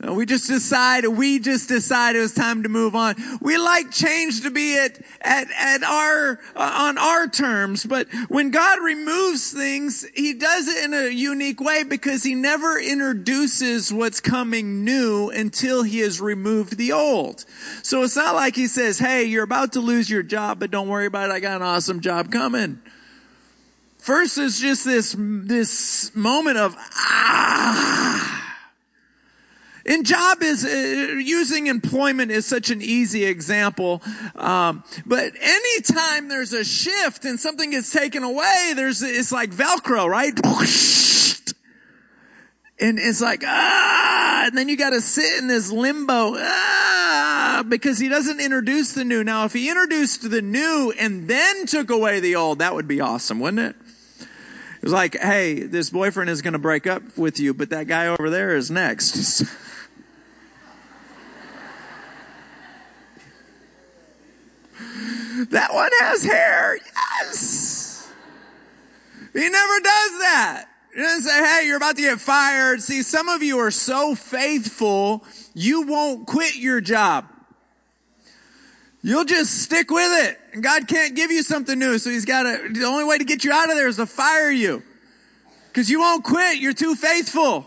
Uh, 0.00 0.14
we 0.14 0.24
just 0.26 0.46
decided, 0.46 1.08
we 1.08 1.40
just 1.40 1.68
decided 1.68 2.18
it 2.18 2.22
was 2.22 2.32
time 2.32 2.62
to 2.62 2.68
move 2.68 2.94
on. 2.94 3.16
We 3.40 3.58
like 3.58 3.90
change 3.90 4.42
to 4.42 4.50
be 4.50 4.78
at, 4.78 5.00
at, 5.20 5.48
at 5.58 5.82
our, 5.82 6.38
uh, 6.54 6.72
on 6.88 6.98
our 6.98 7.26
terms, 7.26 7.84
but 7.84 8.06
when 8.28 8.50
God 8.50 8.80
removes 8.80 9.52
things, 9.52 10.06
He 10.14 10.34
does 10.34 10.68
it 10.68 10.84
in 10.84 10.94
a 10.94 11.08
unique 11.08 11.60
way 11.60 11.82
because 11.82 12.22
He 12.22 12.36
never 12.36 12.78
introduces 12.78 13.92
what's 13.92 14.20
coming 14.20 14.84
new 14.84 15.30
until 15.30 15.82
He 15.82 15.98
has 16.00 16.20
removed 16.20 16.76
the 16.76 16.92
old. 16.92 17.44
So 17.82 18.04
it's 18.04 18.16
not 18.16 18.36
like 18.36 18.54
He 18.54 18.68
says, 18.68 19.00
hey, 19.00 19.24
you're 19.24 19.42
about 19.42 19.72
to 19.72 19.80
lose 19.80 20.08
your 20.08 20.22
job, 20.22 20.60
but 20.60 20.70
don't 20.70 20.88
worry 20.88 21.06
about 21.06 21.30
it. 21.30 21.32
I 21.32 21.40
got 21.40 21.56
an 21.56 21.66
awesome 21.66 22.00
job 22.00 22.30
coming. 22.30 22.80
First 23.98 24.38
is 24.38 24.58
just 24.58 24.84
this, 24.84 25.14
this 25.18 26.14
moment 26.14 26.56
of, 26.56 26.74
ah. 26.78 28.34
And 29.84 30.04
job 30.04 30.42
is, 30.42 30.64
uh, 30.64 31.16
using 31.18 31.66
employment 31.66 32.30
is 32.30 32.44
such 32.44 32.70
an 32.70 32.82
easy 32.82 33.24
example. 33.24 34.02
Um, 34.34 34.84
but 35.06 35.32
anytime 35.40 36.28
there's 36.28 36.52
a 36.52 36.62
shift 36.64 37.24
and 37.24 37.40
something 37.40 37.70
gets 37.70 37.90
taken 37.90 38.22
away, 38.22 38.72
there's, 38.76 39.02
it's 39.02 39.32
like 39.32 39.50
Velcro, 39.50 40.06
right? 40.06 40.34
And 42.80 42.98
it's 42.98 43.20
like, 43.20 43.42
ah, 43.44 44.44
and 44.46 44.56
then 44.56 44.68
you 44.68 44.76
gotta 44.76 45.00
sit 45.00 45.38
in 45.38 45.48
this 45.48 45.72
limbo, 45.72 46.34
ah, 46.36 47.64
because 47.66 47.98
he 47.98 48.08
doesn't 48.08 48.40
introduce 48.40 48.92
the 48.92 49.04
new. 49.04 49.24
Now, 49.24 49.46
if 49.46 49.54
he 49.54 49.68
introduced 49.68 50.30
the 50.30 50.42
new 50.42 50.92
and 50.98 51.26
then 51.26 51.66
took 51.66 51.90
away 51.90 52.20
the 52.20 52.36
old, 52.36 52.60
that 52.60 52.74
would 52.74 52.86
be 52.86 53.00
awesome, 53.00 53.40
wouldn't 53.40 53.70
it? 53.70 53.87
It 54.78 54.84
was 54.84 54.92
like, 54.92 55.18
hey, 55.18 55.60
this 55.64 55.90
boyfriend 55.90 56.30
is 56.30 56.40
going 56.40 56.52
to 56.52 56.58
break 56.58 56.86
up 56.86 57.18
with 57.18 57.40
you, 57.40 57.52
but 57.52 57.70
that 57.70 57.88
guy 57.88 58.06
over 58.06 58.30
there 58.30 58.54
is 58.54 58.70
next. 58.70 59.40
that 65.50 65.74
one 65.74 65.90
has 65.98 66.22
hair. 66.22 66.78
Yes. 67.22 68.08
He 69.32 69.48
never 69.48 69.80
does 69.80 70.18
that. 70.20 70.66
He 70.94 71.00
doesn't 71.00 71.22
say, 71.22 71.44
hey, 71.44 71.66
you're 71.66 71.76
about 71.76 71.96
to 71.96 72.02
get 72.02 72.20
fired. 72.20 72.80
See, 72.80 73.02
some 73.02 73.28
of 73.28 73.42
you 73.42 73.58
are 73.58 73.72
so 73.72 74.14
faithful, 74.14 75.24
you 75.54 75.82
won't 75.82 76.28
quit 76.28 76.54
your 76.54 76.80
job. 76.80 77.26
You'll 79.02 79.24
just 79.24 79.60
stick 79.62 79.90
with 79.90 80.26
it. 80.28 80.40
And 80.58 80.64
God 80.64 80.88
can't 80.88 81.14
give 81.14 81.30
you 81.30 81.44
something 81.44 81.78
new. 81.78 81.98
So 81.98 82.10
he's 82.10 82.24
got 82.24 82.42
to, 82.42 82.68
the 82.72 82.84
only 82.84 83.04
way 83.04 83.16
to 83.16 83.22
get 83.22 83.44
you 83.44 83.52
out 83.52 83.70
of 83.70 83.76
there 83.76 83.86
is 83.86 83.94
to 83.94 84.06
fire 84.06 84.50
you. 84.50 84.82
Cause 85.72 85.88
you 85.88 86.00
won't 86.00 86.24
quit. 86.24 86.58
You're 86.58 86.72
too 86.72 86.96
faithful. 86.96 87.64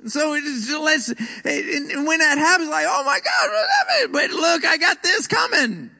And 0.00 0.10
So 0.10 0.30
let's, 0.82 1.08
and 1.08 2.04
when 2.04 2.18
that 2.18 2.36
happens, 2.36 2.68
like, 2.68 2.84
oh 2.88 3.04
my 3.04 3.20
God, 3.20 3.48
what 3.48 3.68
happened? 3.78 4.12
But 4.12 4.30
look, 4.30 4.64
I 4.64 4.76
got 4.76 5.04
this 5.04 5.28
coming. 5.28 5.92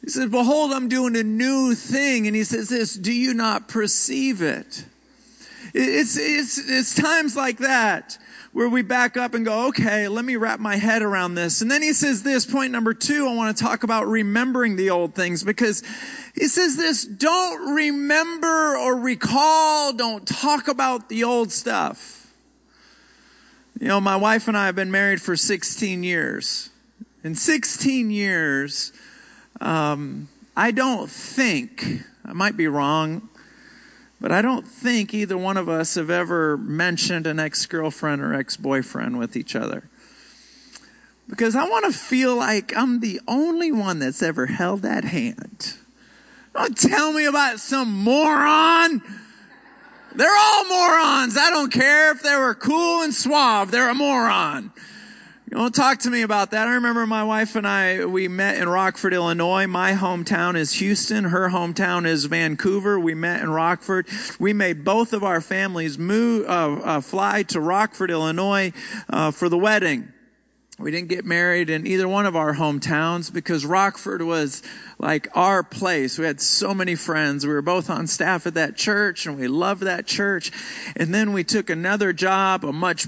He 0.00 0.10
says, 0.10 0.28
behold, 0.28 0.72
I'm 0.72 0.88
doing 0.88 1.14
a 1.14 1.22
new 1.22 1.76
thing. 1.76 2.26
And 2.26 2.34
he 2.34 2.42
says 2.42 2.68
this, 2.68 2.96
do 2.96 3.12
you 3.12 3.32
not 3.32 3.68
perceive 3.68 4.42
it? 4.42 4.84
It's, 5.72 6.18
it's, 6.18 6.58
it's 6.58 6.96
times 6.96 7.36
like 7.36 7.58
that 7.58 8.18
where 8.52 8.68
we 8.68 8.82
back 8.82 9.16
up 9.16 9.32
and 9.32 9.46
go, 9.46 9.68
okay, 9.68 10.08
let 10.08 10.24
me 10.24 10.36
wrap 10.36 10.60
my 10.60 10.76
head 10.76 11.00
around 11.00 11.34
this. 11.34 11.62
And 11.62 11.70
then 11.70 11.82
he 11.82 11.94
says 11.94 12.22
this, 12.22 12.44
point 12.44 12.70
number 12.70 12.92
two, 12.92 13.26
I 13.26 13.34
want 13.34 13.56
to 13.56 13.64
talk 13.64 13.82
about 13.82 14.06
remembering 14.06 14.76
the 14.76 14.90
old 14.90 15.14
things 15.14 15.42
because 15.42 15.82
he 16.34 16.46
says 16.48 16.76
this, 16.76 17.04
don't 17.04 17.74
remember 17.74 18.76
or 18.76 18.96
recall, 18.96 19.94
don't 19.94 20.26
talk 20.26 20.68
about 20.68 21.08
the 21.08 21.24
old 21.24 21.50
stuff. 21.50 22.30
You 23.80 23.88
know, 23.88 24.00
my 24.00 24.16
wife 24.16 24.48
and 24.48 24.56
I 24.56 24.66
have 24.66 24.76
been 24.76 24.90
married 24.90 25.22
for 25.22 25.34
16 25.34 26.04
years. 26.04 26.68
In 27.24 27.34
16 27.34 28.10
years, 28.10 28.92
um, 29.62 30.28
I 30.54 30.72
don't 30.72 31.10
think, 31.10 32.02
I 32.24 32.34
might 32.34 32.56
be 32.56 32.68
wrong, 32.68 33.30
but 34.22 34.30
I 34.30 34.40
don't 34.40 34.66
think 34.66 35.12
either 35.12 35.36
one 35.36 35.56
of 35.56 35.68
us 35.68 35.96
have 35.96 36.08
ever 36.08 36.56
mentioned 36.56 37.26
an 37.26 37.40
ex 37.40 37.66
girlfriend 37.66 38.22
or 38.22 38.32
ex 38.32 38.56
boyfriend 38.56 39.18
with 39.18 39.36
each 39.36 39.56
other. 39.56 39.90
Because 41.28 41.56
I 41.56 41.68
want 41.68 41.86
to 41.86 41.98
feel 41.98 42.36
like 42.36 42.72
I'm 42.76 43.00
the 43.00 43.20
only 43.26 43.72
one 43.72 43.98
that's 43.98 44.22
ever 44.22 44.46
held 44.46 44.82
that 44.82 45.04
hand. 45.04 45.74
Don't 46.54 46.76
tell 46.78 47.12
me 47.12 47.24
about 47.24 47.58
some 47.58 47.90
moron. 47.90 49.02
They're 50.14 50.38
all 50.38 50.68
morons. 50.68 51.36
I 51.36 51.50
don't 51.50 51.72
care 51.72 52.12
if 52.12 52.22
they 52.22 52.36
were 52.36 52.54
cool 52.54 53.02
and 53.02 53.12
suave. 53.12 53.72
They're 53.72 53.90
a 53.90 53.94
moron. 53.94 54.70
Don't 55.52 55.74
talk 55.74 55.98
to 55.98 56.10
me 56.10 56.22
about 56.22 56.52
that. 56.52 56.66
I 56.66 56.72
remember 56.72 57.06
my 57.06 57.22
wife 57.24 57.56
and 57.56 57.68
I, 57.68 58.06
we 58.06 58.26
met 58.26 58.56
in 58.56 58.70
Rockford, 58.70 59.12
Illinois. 59.12 59.66
My 59.66 59.92
hometown 59.92 60.56
is 60.56 60.72
Houston. 60.74 61.24
Her 61.24 61.50
hometown 61.50 62.06
is 62.06 62.24
Vancouver. 62.24 62.98
We 62.98 63.14
met 63.14 63.42
in 63.42 63.50
Rockford. 63.50 64.06
We 64.40 64.54
made 64.54 64.82
both 64.82 65.12
of 65.12 65.22
our 65.22 65.42
families 65.42 65.98
move, 65.98 66.48
uh, 66.48 66.80
uh, 66.82 67.00
fly 67.02 67.42
to 67.48 67.60
Rockford, 67.60 68.10
Illinois, 68.10 68.72
uh, 69.10 69.30
for 69.30 69.50
the 69.50 69.58
wedding. 69.58 70.10
We 70.78 70.90
didn't 70.90 71.10
get 71.10 71.26
married 71.26 71.68
in 71.68 71.86
either 71.86 72.08
one 72.08 72.24
of 72.24 72.34
our 72.34 72.54
hometowns 72.54 73.30
because 73.30 73.66
Rockford 73.66 74.22
was 74.22 74.62
like 74.98 75.28
our 75.34 75.62
place. 75.62 76.18
We 76.18 76.24
had 76.24 76.40
so 76.40 76.72
many 76.72 76.94
friends. 76.94 77.46
We 77.46 77.52
were 77.52 77.60
both 77.60 77.90
on 77.90 78.06
staff 78.06 78.46
at 78.46 78.54
that 78.54 78.76
church 78.76 79.26
and 79.26 79.38
we 79.38 79.48
loved 79.48 79.82
that 79.82 80.06
church. 80.06 80.50
And 80.96 81.14
then 81.14 81.34
we 81.34 81.44
took 81.44 81.68
another 81.68 82.14
job, 82.14 82.64
a 82.64 82.72
much 82.72 83.06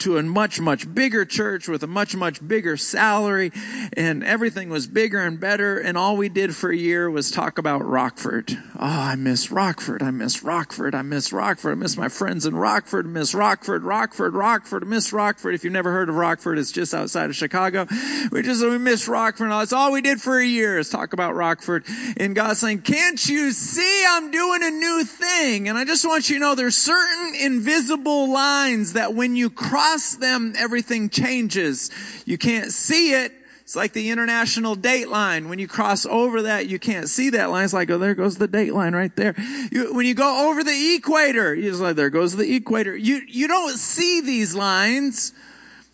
to 0.00 0.16
a 0.16 0.22
much, 0.22 0.60
much 0.60 0.92
bigger 0.94 1.24
church 1.24 1.68
with 1.68 1.82
a 1.82 1.86
much, 1.86 2.14
much 2.14 2.46
bigger 2.46 2.76
salary 2.76 3.50
and 3.94 4.22
everything 4.22 4.70
was 4.70 4.86
bigger 4.86 5.20
and 5.20 5.40
better. 5.40 5.78
And 5.78 5.98
all 5.98 6.16
we 6.16 6.28
did 6.28 6.54
for 6.54 6.70
a 6.70 6.76
year 6.76 7.10
was 7.10 7.30
talk 7.30 7.58
about 7.58 7.84
Rockford. 7.84 8.56
Oh, 8.78 8.84
I 8.86 9.16
miss 9.16 9.50
Rockford. 9.50 10.02
I 10.02 10.10
miss 10.10 10.42
Rockford. 10.42 10.94
I 10.94 11.02
miss 11.02 11.32
Rockford. 11.32 11.72
I 11.72 11.74
miss 11.74 11.96
my 11.96 12.08
friends 12.08 12.46
in 12.46 12.54
Rockford. 12.54 13.06
I 13.06 13.08
miss 13.08 13.34
Rockford, 13.34 13.82
Rockford, 13.82 14.34
Rockford. 14.34 14.84
I 14.84 14.86
miss 14.86 15.12
Rockford. 15.12 15.54
If 15.54 15.64
you've 15.64 15.72
never 15.72 15.90
heard 15.90 16.08
of 16.08 16.14
Rockford, 16.14 16.58
it's 16.58 16.70
just 16.70 16.94
outside 16.94 17.30
of 17.30 17.36
Chicago. 17.36 17.86
We 18.30 18.42
just, 18.42 18.62
we 18.64 18.78
miss 18.78 19.08
Rockford. 19.08 19.50
That's 19.50 19.72
all 19.72 19.90
we 19.92 20.00
did 20.00 20.20
for 20.20 20.38
a 20.38 20.46
year 20.46 20.78
is 20.78 20.90
talk 20.90 21.12
about 21.12 21.34
Rockford. 21.34 21.84
And 22.16 22.36
God's 22.36 22.60
saying, 22.60 22.82
can't 22.82 23.28
you 23.28 23.50
see 23.50 24.04
I'm 24.08 24.30
doing 24.30 24.62
a 24.62 24.70
new 24.70 25.04
thing? 25.04 25.68
And 25.68 25.76
I 25.76 25.84
just 25.84 26.06
want 26.06 26.28
you 26.30 26.36
to 26.36 26.40
know 26.40 26.54
there's 26.54 26.76
certain 26.76 27.34
invisible 27.34 28.30
lines 28.30 28.92
that 28.92 29.14
when 29.14 29.34
you 29.34 29.50
cross 29.50 29.87
cross 29.88 30.16
them, 30.16 30.52
everything 30.56 31.08
changes. 31.08 31.90
You 32.26 32.36
can't 32.36 32.72
see 32.72 33.12
it. 33.12 33.32
It's 33.62 33.76
like 33.76 33.92
the 33.92 34.10
international 34.10 34.74
date 34.74 35.08
line. 35.08 35.48
When 35.48 35.58
you 35.58 35.68
cross 35.68 36.04
over 36.06 36.42
that, 36.42 36.68
you 36.68 36.78
can't 36.78 37.08
see 37.08 37.30
that 37.30 37.50
line. 37.50 37.64
It's 37.64 37.72
like, 37.72 37.90
oh, 37.90 37.98
there 37.98 38.14
goes 38.14 38.36
the 38.36 38.48
date 38.48 38.74
line 38.74 38.94
right 38.94 39.14
there. 39.16 39.34
You, 39.70 39.94
when 39.94 40.06
you 40.06 40.14
go 40.14 40.48
over 40.48 40.62
the 40.62 40.94
equator, 40.94 41.54
you're 41.54 41.74
like, 41.74 41.96
there 41.96 42.10
goes 42.10 42.36
the 42.36 42.54
equator. 42.54 42.96
You, 42.96 43.20
you 43.26 43.48
don't 43.48 43.76
see 43.76 44.20
these 44.20 44.54
lines. 44.54 45.32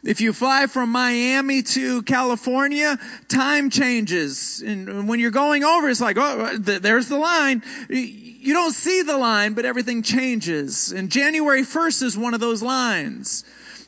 If 0.04 0.20
you 0.20 0.32
fly 0.32 0.66
from 0.66 0.90
Miami 0.90 1.62
to 1.62 2.02
California, 2.02 2.98
time 3.28 3.70
changes. 3.70 4.62
And 4.64 5.08
when 5.08 5.18
you're 5.18 5.30
going 5.30 5.64
over, 5.64 5.88
it's 5.88 6.00
like, 6.00 6.16
oh, 6.18 6.56
there's 6.58 7.08
the 7.08 7.18
line. 7.18 7.62
You 7.88 8.54
don't 8.54 8.72
see 8.72 9.02
the 9.02 9.16
line, 9.16 9.54
but 9.54 9.64
everything 9.64 10.02
changes. 10.02 10.92
And 10.92 11.10
January 11.10 11.62
1st 11.62 12.02
is 12.02 12.18
one 12.18 12.34
of 12.34 12.40
those 12.40 12.62
lines. 12.62 13.44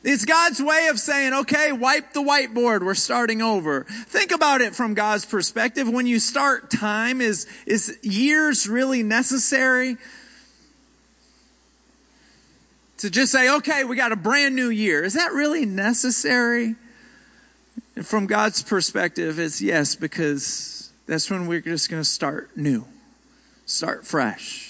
It's 0.09 0.23
God's 0.23 0.63
way 0.63 0.87
of 0.87 1.01
saying, 1.01 1.33
okay, 1.33 1.73
wipe 1.73 2.13
the 2.13 2.21
whiteboard. 2.21 2.81
We're 2.81 2.93
starting 2.93 3.41
over. 3.41 3.83
Think 3.83 4.31
about 4.31 4.61
it 4.61 4.73
from 4.73 4.93
God's 4.93 5.25
perspective. 5.25 5.89
When 5.89 6.07
you 6.07 6.19
start 6.19 6.71
time, 6.71 7.19
is, 7.19 7.45
is 7.65 7.99
years 8.01 8.69
really 8.69 9.03
necessary? 9.03 9.97
To 12.99 13.09
just 13.09 13.33
say, 13.33 13.53
okay, 13.57 13.83
we 13.83 13.97
got 13.97 14.13
a 14.13 14.15
brand 14.15 14.55
new 14.55 14.69
year. 14.69 15.03
Is 15.03 15.15
that 15.15 15.33
really 15.33 15.65
necessary? 15.65 16.75
And 17.97 18.07
from 18.07 18.27
God's 18.27 18.63
perspective, 18.63 19.39
it's 19.39 19.61
yes, 19.61 19.97
because 19.97 20.89
that's 21.05 21.29
when 21.29 21.47
we're 21.47 21.59
just 21.59 21.89
going 21.89 22.01
to 22.01 22.09
start 22.09 22.55
new, 22.55 22.85
start 23.65 24.07
fresh. 24.07 24.66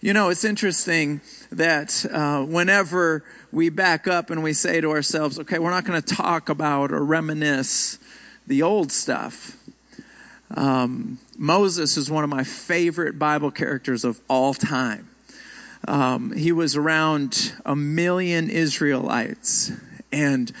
You 0.00 0.12
know, 0.12 0.28
it's 0.28 0.44
interesting 0.44 1.22
that 1.50 2.06
uh, 2.12 2.44
whenever 2.44 3.24
we 3.50 3.68
back 3.68 4.06
up 4.06 4.30
and 4.30 4.44
we 4.44 4.52
say 4.52 4.80
to 4.80 4.92
ourselves, 4.92 5.40
okay, 5.40 5.58
we're 5.58 5.72
not 5.72 5.84
going 5.84 6.00
to 6.00 6.14
talk 6.14 6.48
about 6.48 6.92
or 6.92 7.04
reminisce 7.04 7.98
the 8.46 8.62
old 8.62 8.92
stuff. 8.92 9.56
Um, 10.54 11.18
Moses 11.36 11.96
is 11.96 12.08
one 12.12 12.22
of 12.22 12.30
my 12.30 12.44
favorite 12.44 13.18
Bible 13.18 13.50
characters 13.50 14.04
of 14.04 14.20
all 14.28 14.54
time. 14.54 15.08
Um, 15.88 16.30
he 16.32 16.52
was 16.52 16.76
around 16.76 17.54
a 17.66 17.74
million 17.74 18.50
Israelites, 18.50 19.72
and 20.12 20.52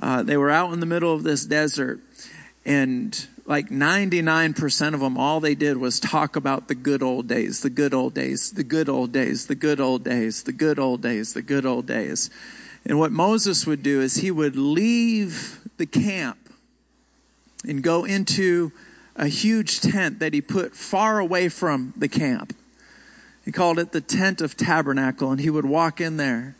uh, 0.00 0.22
they 0.22 0.38
were 0.38 0.50
out 0.50 0.72
in 0.72 0.80
the 0.80 0.86
middle 0.86 1.12
of 1.12 1.22
this 1.22 1.44
desert, 1.44 2.00
and 2.64 3.26
like 3.46 3.68
99% 3.68 4.94
of 4.94 5.00
them, 5.00 5.16
all 5.16 5.38
they 5.38 5.54
did 5.54 5.76
was 5.76 6.00
talk 6.00 6.34
about 6.34 6.66
the 6.66 6.74
good 6.74 7.02
old 7.02 7.28
days, 7.28 7.60
the 7.60 7.70
good 7.70 7.94
old 7.94 8.12
days, 8.12 8.50
the 8.50 8.64
good 8.64 8.88
old 8.88 9.12
days, 9.12 9.46
the 9.46 9.54
good 9.54 9.78
old 9.78 10.02
days, 10.02 10.42
the 10.42 10.52
good 10.52 10.78
old 10.78 11.00
days, 11.00 11.32
the 11.32 11.42
good 11.42 11.64
old 11.64 11.86
days. 11.86 12.28
And 12.84 12.98
what 12.98 13.12
Moses 13.12 13.66
would 13.66 13.82
do 13.82 14.00
is 14.00 14.16
he 14.16 14.30
would 14.30 14.56
leave 14.56 15.60
the 15.76 15.86
camp 15.86 16.38
and 17.64 17.82
go 17.82 18.04
into 18.04 18.72
a 19.14 19.28
huge 19.28 19.80
tent 19.80 20.18
that 20.18 20.34
he 20.34 20.40
put 20.40 20.74
far 20.74 21.18
away 21.18 21.48
from 21.48 21.94
the 21.96 22.08
camp. 22.08 22.54
He 23.44 23.52
called 23.52 23.78
it 23.78 23.92
the 23.92 24.00
tent 24.00 24.40
of 24.40 24.56
tabernacle, 24.56 25.30
and 25.30 25.40
he 25.40 25.50
would 25.50 25.64
walk 25.64 26.00
in 26.00 26.16
there 26.16 26.56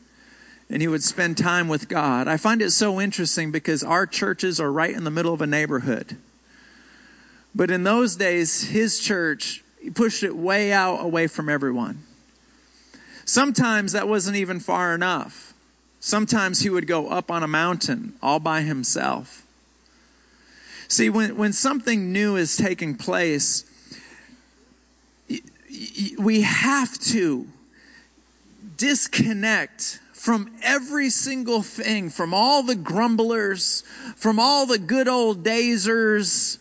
and 0.68 0.82
he 0.82 0.88
would 0.88 1.02
spend 1.02 1.38
time 1.38 1.68
with 1.68 1.88
God. 1.88 2.26
I 2.26 2.36
find 2.36 2.60
it 2.60 2.72
so 2.72 3.00
interesting 3.00 3.52
because 3.52 3.84
our 3.84 4.06
churches 4.06 4.58
are 4.58 4.72
right 4.72 4.94
in 4.94 5.04
the 5.04 5.10
middle 5.10 5.32
of 5.32 5.40
a 5.40 5.46
neighborhood. 5.46 6.16
But 7.56 7.70
in 7.70 7.84
those 7.84 8.16
days, 8.16 8.64
his 8.64 8.98
church 8.98 9.64
pushed 9.94 10.22
it 10.22 10.36
way 10.36 10.72
out 10.72 11.02
away 11.02 11.26
from 11.26 11.48
everyone. 11.48 12.02
Sometimes 13.24 13.92
that 13.92 14.06
wasn't 14.06 14.36
even 14.36 14.60
far 14.60 14.94
enough. 14.94 15.54
Sometimes 15.98 16.60
he 16.60 16.68
would 16.68 16.86
go 16.86 17.08
up 17.08 17.30
on 17.30 17.42
a 17.42 17.48
mountain 17.48 18.12
all 18.22 18.38
by 18.40 18.60
himself. 18.60 19.46
See, 20.86 21.08
when, 21.08 21.36
when 21.38 21.54
something 21.54 22.12
new 22.12 22.36
is 22.36 22.58
taking 22.58 22.94
place, 22.94 23.64
we 26.18 26.42
have 26.42 26.98
to 26.98 27.46
disconnect 28.76 29.98
from 30.12 30.54
every 30.62 31.08
single 31.08 31.62
thing, 31.62 32.10
from 32.10 32.34
all 32.34 32.62
the 32.62 32.76
grumblers, 32.76 33.82
from 34.14 34.38
all 34.38 34.66
the 34.66 34.78
good 34.78 35.08
old 35.08 35.42
daysers, 35.42 36.58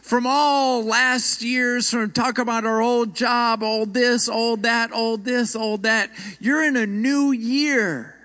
from 0.00 0.26
all 0.26 0.84
last 0.84 1.42
year's, 1.42 1.90
from 1.90 2.10
talk 2.10 2.38
about 2.38 2.64
our 2.64 2.80
old 2.80 3.14
job, 3.14 3.62
old 3.62 3.92
this, 3.92 4.28
old 4.28 4.62
that, 4.62 4.92
old 4.92 5.24
this, 5.24 5.54
old 5.54 5.82
that. 5.82 6.10
You're 6.40 6.64
in 6.64 6.76
a 6.76 6.86
new 6.86 7.32
year. 7.32 8.16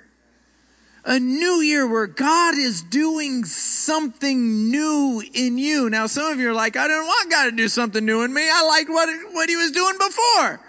A 1.04 1.20
new 1.20 1.62
year 1.62 1.88
where 1.88 2.08
God 2.08 2.56
is 2.56 2.82
doing 2.82 3.46
something 3.46 4.70
new 4.70 5.24
in 5.34 5.58
you. 5.58 5.90
Now, 5.90 6.08
some 6.08 6.34
of 6.34 6.40
you 6.40 6.50
are 6.50 6.54
like, 6.54 6.76
I 6.76 6.88
don't 6.88 7.06
want 7.06 7.32
God 7.32 7.46
to 7.46 7.52
do 7.52 7.70
something 7.70 8.06
new 8.06 8.24
in 8.24 8.34
me. 8.34 8.42
I 8.52 8.64
liked 8.64 8.90
what, 8.90 9.08
what 9.34 9.48
he 9.48 9.56
was 9.56 9.72
doing 9.72 9.98
before. 9.98 10.60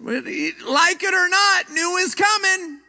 Like 0.00 1.02
it 1.02 1.14
or 1.14 1.28
not, 1.28 1.70
new 1.70 1.96
is 1.98 2.14
coming. 2.14 2.80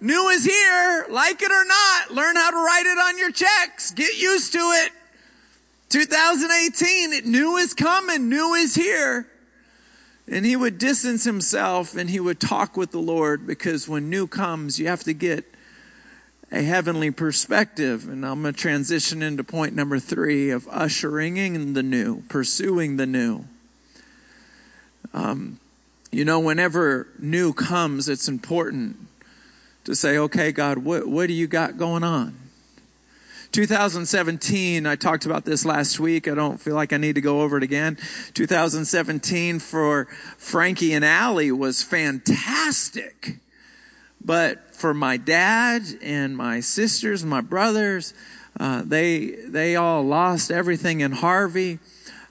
New 0.00 0.28
is 0.28 0.44
here. 0.44 1.06
Like 1.10 1.42
it 1.42 1.52
or 1.52 1.64
not, 1.64 2.10
learn 2.10 2.34
how 2.34 2.50
to 2.50 2.56
write 2.56 2.86
it 2.86 2.98
on 2.98 3.16
your 3.16 3.30
checks. 3.30 3.92
Get 3.92 4.20
used 4.20 4.52
to 4.52 4.58
it. 4.58 4.92
2018, 5.90 7.30
new 7.30 7.56
is 7.56 7.74
coming. 7.74 8.28
New 8.28 8.54
is 8.54 8.74
here. 8.74 9.26
And 10.28 10.46
he 10.46 10.54
would 10.54 10.78
distance 10.78 11.24
himself 11.24 11.96
and 11.96 12.08
he 12.08 12.20
would 12.20 12.40
talk 12.40 12.76
with 12.76 12.92
the 12.92 13.00
Lord 13.00 13.46
because 13.46 13.88
when 13.88 14.08
new 14.08 14.28
comes, 14.28 14.78
you 14.78 14.86
have 14.86 15.02
to 15.04 15.12
get 15.12 15.44
a 16.52 16.62
heavenly 16.62 17.10
perspective. 17.10 18.08
And 18.08 18.24
I'm 18.24 18.42
going 18.42 18.54
to 18.54 18.60
transition 18.60 19.22
into 19.22 19.42
point 19.42 19.74
number 19.74 19.98
three 19.98 20.50
of 20.50 20.68
ushering 20.68 21.36
in 21.36 21.72
the 21.72 21.82
new, 21.82 22.22
pursuing 22.28 22.96
the 22.96 23.06
new. 23.06 23.44
Um, 25.12 25.58
you 26.12 26.24
know, 26.24 26.38
whenever 26.38 27.08
new 27.18 27.52
comes, 27.52 28.08
it's 28.08 28.28
important 28.28 28.96
to 29.84 29.96
say, 29.96 30.16
okay, 30.18 30.52
God, 30.52 30.78
what, 30.78 31.08
what 31.08 31.26
do 31.26 31.32
you 31.32 31.48
got 31.48 31.76
going 31.76 32.04
on? 32.04 32.36
2017, 33.52 34.86
I 34.86 34.94
talked 34.94 35.26
about 35.26 35.44
this 35.44 35.64
last 35.64 35.98
week. 35.98 36.28
I 36.28 36.34
don't 36.34 36.60
feel 36.60 36.74
like 36.76 36.92
I 36.92 36.98
need 36.98 37.16
to 37.16 37.20
go 37.20 37.40
over 37.40 37.56
it 37.56 37.64
again. 37.64 37.98
2017 38.34 39.58
for 39.58 40.06
Frankie 40.38 40.92
and 40.92 41.04
Allie 41.04 41.50
was 41.50 41.82
fantastic. 41.82 43.38
But 44.20 44.74
for 44.74 44.94
my 44.94 45.16
dad 45.16 45.82
and 46.00 46.36
my 46.36 46.60
sisters, 46.60 47.22
and 47.22 47.30
my 47.30 47.40
brothers, 47.40 48.14
uh, 48.58 48.82
they, 48.84 49.30
they 49.46 49.74
all 49.74 50.02
lost 50.02 50.50
everything 50.50 51.00
in 51.00 51.12
Harvey. 51.12 51.80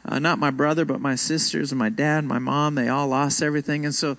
Uh, 0.06 0.20
not 0.20 0.40
my 0.40 0.52
brother, 0.52 0.86
but 0.86 1.02
my 1.02 1.16
sisters 1.16 1.72
and 1.72 1.80
my 1.80 1.90
dad, 1.90 2.20
and 2.20 2.28
my 2.28 2.40
mom, 2.40 2.76
they 2.76 2.88
all 2.88 3.08
lost 3.08 3.42
everything. 3.42 3.86
And 3.86 3.94
so 3.94 4.18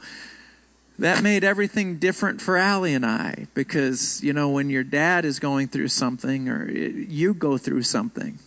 that 1.01 1.23
made 1.23 1.45
everything 1.45 1.97
different 1.97 2.41
for 2.41 2.57
Allie 2.57 2.95
and 2.95 3.05
I 3.05 3.47
because, 3.55 4.23
you 4.23 4.33
know, 4.33 4.51
when 4.51 4.71
your 4.71 4.85
dad 4.85 5.25
is 5.25 5.39
going 5.39 5.69
through 5.69 5.89
something 5.89 6.49
or 6.49 6.71
you 6.71 7.35
go 7.35 7.59
through 7.59 7.83
something. 7.83 8.39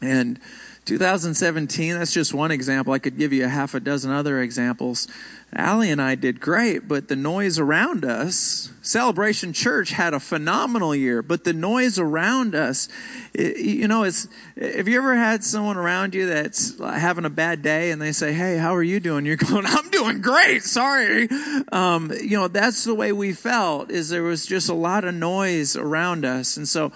And 0.00 0.38
2017, 0.84 1.98
that's 1.98 2.12
just 2.12 2.34
one 2.34 2.50
example. 2.50 2.92
I 2.92 2.98
could 2.98 3.16
give 3.16 3.32
you 3.32 3.44
a 3.44 3.48
half 3.48 3.74
a 3.74 3.80
dozen 3.80 4.10
other 4.10 4.40
examples. 4.42 5.08
Allie 5.56 5.90
and 5.90 6.02
I 6.02 6.14
did 6.14 6.40
great, 6.40 6.88
but 6.88 7.08
the 7.08 7.16
noise 7.16 7.58
around 7.58 8.04
us, 8.04 8.70
Celebration 8.82 9.52
Church 9.54 9.90
had 9.90 10.12
a 10.12 10.20
phenomenal 10.20 10.94
year, 10.94 11.22
but 11.22 11.44
the 11.44 11.54
noise 11.54 11.98
around 11.98 12.54
us, 12.54 12.88
it, 13.32 13.58
you 13.58 13.88
know, 13.88 14.02
it's, 14.02 14.28
have 14.60 14.88
you 14.88 14.98
ever 14.98 15.14
had 15.14 15.42
someone 15.42 15.76
around 15.76 16.14
you 16.14 16.26
that's 16.26 16.78
having 16.80 17.24
a 17.24 17.30
bad 17.30 17.62
day 17.62 17.90
and 17.90 18.02
they 18.02 18.12
say, 18.12 18.32
Hey, 18.32 18.58
how 18.58 18.74
are 18.74 18.82
you 18.82 19.00
doing? 19.00 19.24
You're 19.24 19.36
going, 19.48 19.64
I'm 19.64 19.88
doing 19.90 20.20
great. 20.20 20.64
Sorry. 20.64 21.28
Um, 21.72 22.12
you 22.20 22.36
know, 22.36 22.48
that's 22.48 22.84
the 22.84 22.94
way 22.94 23.12
we 23.12 23.32
felt 23.32 23.90
is 23.90 24.10
there 24.10 24.22
was 24.22 24.44
just 24.44 24.68
a 24.68 24.74
lot 24.74 25.04
of 25.04 25.14
noise 25.14 25.76
around 25.76 26.24
us. 26.24 26.56
And 26.56 26.68
so, 26.68 26.92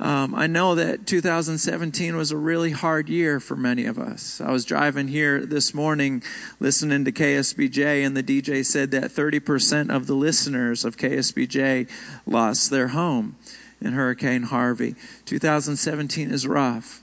um, 0.00 0.34
I 0.34 0.46
know 0.46 0.74
that 0.76 1.06
2017 1.06 2.16
was 2.16 2.30
a 2.30 2.36
really 2.38 2.70
hard 2.70 3.10
year 3.10 3.38
for 3.38 3.54
many 3.54 3.84
of 3.84 3.98
us. 3.98 4.40
I 4.40 4.50
was 4.50 4.64
driving 4.64 5.08
here 5.08 5.44
this 5.44 5.74
morning 5.74 6.22
listening 6.58 7.04
to 7.04 7.12
KSBJ, 7.12 8.06
and 8.06 8.16
the 8.16 8.22
DJ 8.22 8.64
said 8.64 8.92
that 8.92 9.10
30% 9.10 9.94
of 9.94 10.06
the 10.06 10.14
listeners 10.14 10.86
of 10.86 10.96
KSBJ 10.96 11.86
lost 12.24 12.70
their 12.70 12.88
home 12.88 13.36
in 13.78 13.92
Hurricane 13.92 14.44
Harvey. 14.44 14.94
2017 15.26 16.30
is 16.30 16.46
rough. 16.46 17.02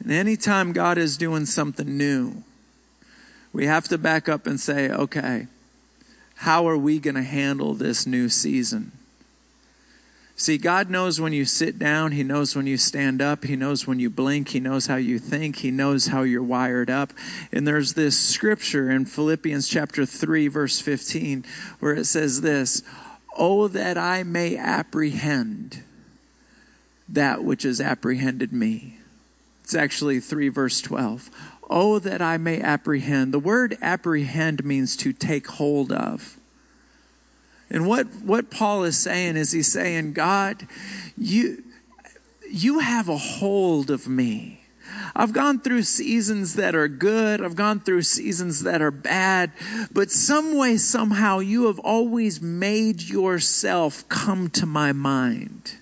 And 0.00 0.10
anytime 0.10 0.72
God 0.72 0.98
is 0.98 1.16
doing 1.16 1.46
something 1.46 1.96
new, 1.96 2.42
we 3.52 3.66
have 3.66 3.86
to 3.86 3.98
back 3.98 4.28
up 4.28 4.48
and 4.48 4.58
say, 4.58 4.90
okay, 4.90 5.46
how 6.38 6.66
are 6.66 6.76
we 6.76 6.98
going 6.98 7.14
to 7.14 7.22
handle 7.22 7.72
this 7.74 8.04
new 8.04 8.28
season? 8.28 8.90
See, 10.36 10.58
God 10.58 10.90
knows 10.90 11.20
when 11.20 11.32
you 11.32 11.44
sit 11.44 11.78
down. 11.78 12.10
He 12.12 12.24
knows 12.24 12.56
when 12.56 12.66
you 12.66 12.76
stand 12.76 13.22
up. 13.22 13.44
He 13.44 13.54
knows 13.54 13.86
when 13.86 14.00
you 14.00 14.10
blink. 14.10 14.48
He 14.48 14.58
knows 14.58 14.88
how 14.88 14.96
you 14.96 15.20
think. 15.20 15.56
He 15.56 15.70
knows 15.70 16.08
how 16.08 16.22
you're 16.22 16.42
wired 16.42 16.90
up. 16.90 17.12
And 17.52 17.68
there's 17.68 17.94
this 17.94 18.18
scripture 18.18 18.90
in 18.90 19.04
Philippians 19.04 19.68
chapter 19.68 20.04
3, 20.04 20.48
verse 20.48 20.80
15, 20.80 21.44
where 21.78 21.94
it 21.94 22.06
says 22.06 22.40
this 22.40 22.82
Oh, 23.36 23.68
that 23.68 23.96
I 23.96 24.24
may 24.24 24.56
apprehend 24.56 25.84
that 27.08 27.44
which 27.44 27.62
has 27.62 27.80
apprehended 27.80 28.52
me. 28.52 28.98
It's 29.62 29.74
actually 29.74 30.20
3, 30.20 30.48
verse 30.48 30.80
12. 30.80 31.30
Oh, 31.70 31.98
that 31.98 32.20
I 32.20 32.38
may 32.38 32.60
apprehend. 32.60 33.32
The 33.32 33.38
word 33.38 33.78
apprehend 33.80 34.64
means 34.64 34.96
to 34.98 35.12
take 35.12 35.46
hold 35.46 35.92
of. 35.92 36.36
And 37.70 37.86
what, 37.86 38.06
what 38.22 38.50
Paul 38.50 38.84
is 38.84 38.98
saying 38.98 39.36
is 39.36 39.52
he's 39.52 39.72
saying, 39.72 40.12
God, 40.12 40.66
you, 41.16 41.64
you 42.50 42.80
have 42.80 43.08
a 43.08 43.16
hold 43.16 43.90
of 43.90 44.06
me. 44.06 44.60
I've 45.16 45.32
gone 45.32 45.60
through 45.60 45.82
seasons 45.82 46.54
that 46.54 46.74
are 46.74 46.88
good. 46.88 47.40
I've 47.40 47.56
gone 47.56 47.80
through 47.80 48.02
seasons 48.02 48.62
that 48.62 48.82
are 48.82 48.90
bad. 48.90 49.52
But 49.92 50.10
some 50.10 50.56
way, 50.56 50.76
somehow, 50.76 51.38
you 51.38 51.66
have 51.66 51.78
always 51.80 52.40
made 52.40 53.02
yourself 53.02 54.08
come 54.08 54.50
to 54.50 54.66
my 54.66 54.92
mind. 54.92 55.76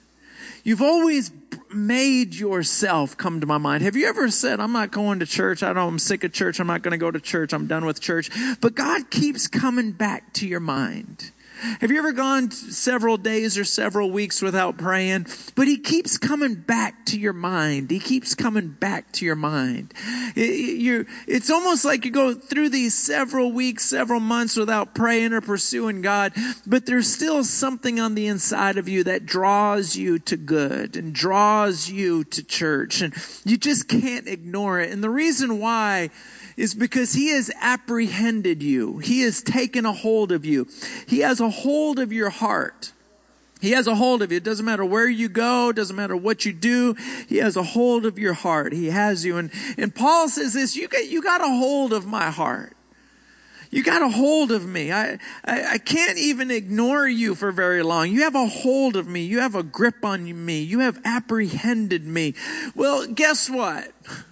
You've 0.64 0.82
always 0.82 1.32
made 1.72 2.34
yourself 2.34 3.16
come 3.16 3.40
to 3.40 3.46
my 3.46 3.58
mind. 3.58 3.82
Have 3.82 3.96
you 3.96 4.06
ever 4.06 4.30
said, 4.30 4.60
I'm 4.60 4.72
not 4.72 4.90
going 4.90 5.18
to 5.20 5.26
church. 5.26 5.62
I 5.62 5.72
don't, 5.72 5.88
I'm 5.88 5.98
sick 5.98 6.24
of 6.24 6.32
church. 6.32 6.60
I'm 6.60 6.66
not 6.66 6.82
going 6.82 6.92
to 6.92 6.98
go 6.98 7.10
to 7.10 7.20
church. 7.20 7.52
I'm 7.52 7.66
done 7.66 7.84
with 7.84 8.00
church. 8.00 8.30
But 8.60 8.74
God 8.74 9.10
keeps 9.10 9.48
coming 9.48 9.92
back 9.92 10.32
to 10.34 10.46
your 10.46 10.60
mind. 10.60 11.32
Have 11.80 11.90
you 11.90 11.98
ever 11.98 12.12
gone 12.12 12.50
several 12.50 13.16
days 13.16 13.56
or 13.56 13.64
several 13.64 14.10
weeks 14.10 14.42
without 14.42 14.78
praying? 14.78 15.26
But 15.54 15.68
he 15.68 15.78
keeps 15.78 16.18
coming 16.18 16.54
back 16.54 17.06
to 17.06 17.18
your 17.18 17.32
mind. 17.32 17.90
He 17.90 17.98
keeps 17.98 18.34
coming 18.34 18.68
back 18.68 19.12
to 19.12 19.24
your 19.24 19.36
mind. 19.36 19.94
It, 20.34 21.06
it's 21.26 21.50
almost 21.50 21.84
like 21.84 22.04
you 22.04 22.10
go 22.10 22.34
through 22.34 22.70
these 22.70 22.94
several 22.94 23.52
weeks, 23.52 23.84
several 23.84 24.20
months 24.20 24.56
without 24.56 24.94
praying 24.94 25.32
or 25.32 25.40
pursuing 25.40 26.02
God, 26.02 26.32
but 26.66 26.86
there's 26.86 27.12
still 27.12 27.44
something 27.44 28.00
on 28.00 28.14
the 28.14 28.26
inside 28.26 28.78
of 28.78 28.88
you 28.88 29.04
that 29.04 29.26
draws 29.26 29.96
you 29.96 30.18
to 30.20 30.36
good 30.36 30.96
and 30.96 31.12
draws 31.14 31.88
you 31.88 32.24
to 32.24 32.42
church. 32.42 33.00
And 33.00 33.14
you 33.44 33.56
just 33.56 33.88
can't 33.88 34.26
ignore 34.26 34.80
it. 34.80 34.90
And 34.90 35.02
the 35.02 35.10
reason 35.10 35.58
why 35.60 36.10
is 36.56 36.74
because 36.74 37.12
he 37.12 37.30
has 37.30 37.50
apprehended 37.60 38.62
you. 38.62 38.98
He 38.98 39.22
has 39.22 39.42
taken 39.42 39.86
a 39.86 39.92
hold 39.92 40.32
of 40.32 40.44
you. 40.44 40.68
He 41.06 41.20
has 41.20 41.40
a 41.40 41.50
hold 41.50 41.98
of 41.98 42.12
your 42.12 42.30
heart. 42.30 42.92
He 43.60 43.70
has 43.70 43.86
a 43.86 43.94
hold 43.94 44.22
of 44.22 44.32
you. 44.32 44.38
It 44.38 44.44
doesn't 44.44 44.66
matter 44.66 44.84
where 44.84 45.08
you 45.08 45.28
go. 45.28 45.70
Doesn't 45.70 45.94
matter 45.94 46.16
what 46.16 46.44
you 46.44 46.52
do. 46.52 46.96
He 47.28 47.36
has 47.36 47.56
a 47.56 47.62
hold 47.62 48.04
of 48.04 48.18
your 48.18 48.34
heart. 48.34 48.72
He 48.72 48.88
has 48.88 49.24
you. 49.24 49.36
And, 49.36 49.52
and 49.78 49.94
Paul 49.94 50.28
says 50.28 50.52
this, 50.52 50.74
you 50.74 50.88
got, 50.88 51.08
you 51.08 51.22
got 51.22 51.40
a 51.40 51.48
hold 51.48 51.92
of 51.92 52.04
my 52.04 52.30
heart. 52.30 52.76
You 53.70 53.82
got 53.82 54.02
a 54.02 54.08
hold 54.08 54.50
of 54.50 54.66
me. 54.66 54.92
I, 54.92 55.12
I, 55.44 55.64
I, 55.72 55.78
can't 55.78 56.18
even 56.18 56.50
ignore 56.50 57.08
you 57.08 57.34
for 57.34 57.52
very 57.52 57.82
long. 57.82 58.10
You 58.10 58.24
have 58.24 58.34
a 58.34 58.46
hold 58.46 58.96
of 58.96 59.08
me. 59.08 59.24
You 59.24 59.38
have 59.38 59.54
a 59.54 59.62
grip 59.62 60.04
on 60.04 60.44
me. 60.44 60.60
You 60.60 60.80
have 60.80 61.00
apprehended 61.06 62.04
me. 62.04 62.34
Well, 62.74 63.06
guess 63.06 63.48
what? 63.48 63.90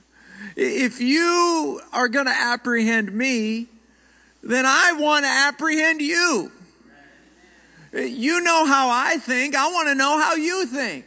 If 0.57 1.01
you 1.01 1.81
are 1.93 2.09
going 2.09 2.27
to 2.27 2.33
apprehend 2.33 3.13
me, 3.13 3.67
then 4.43 4.65
I 4.67 4.95
want 4.99 5.25
to 5.25 5.31
apprehend 5.31 6.01
you. 6.01 6.51
You 7.93 8.41
know 8.41 8.67
how 8.67 8.89
I 8.89 9.17
think. 9.19 9.55
I 9.55 9.71
want 9.71 9.89
to 9.89 9.95
know 9.95 10.19
how 10.19 10.35
you 10.35 10.67
think. 10.67 11.05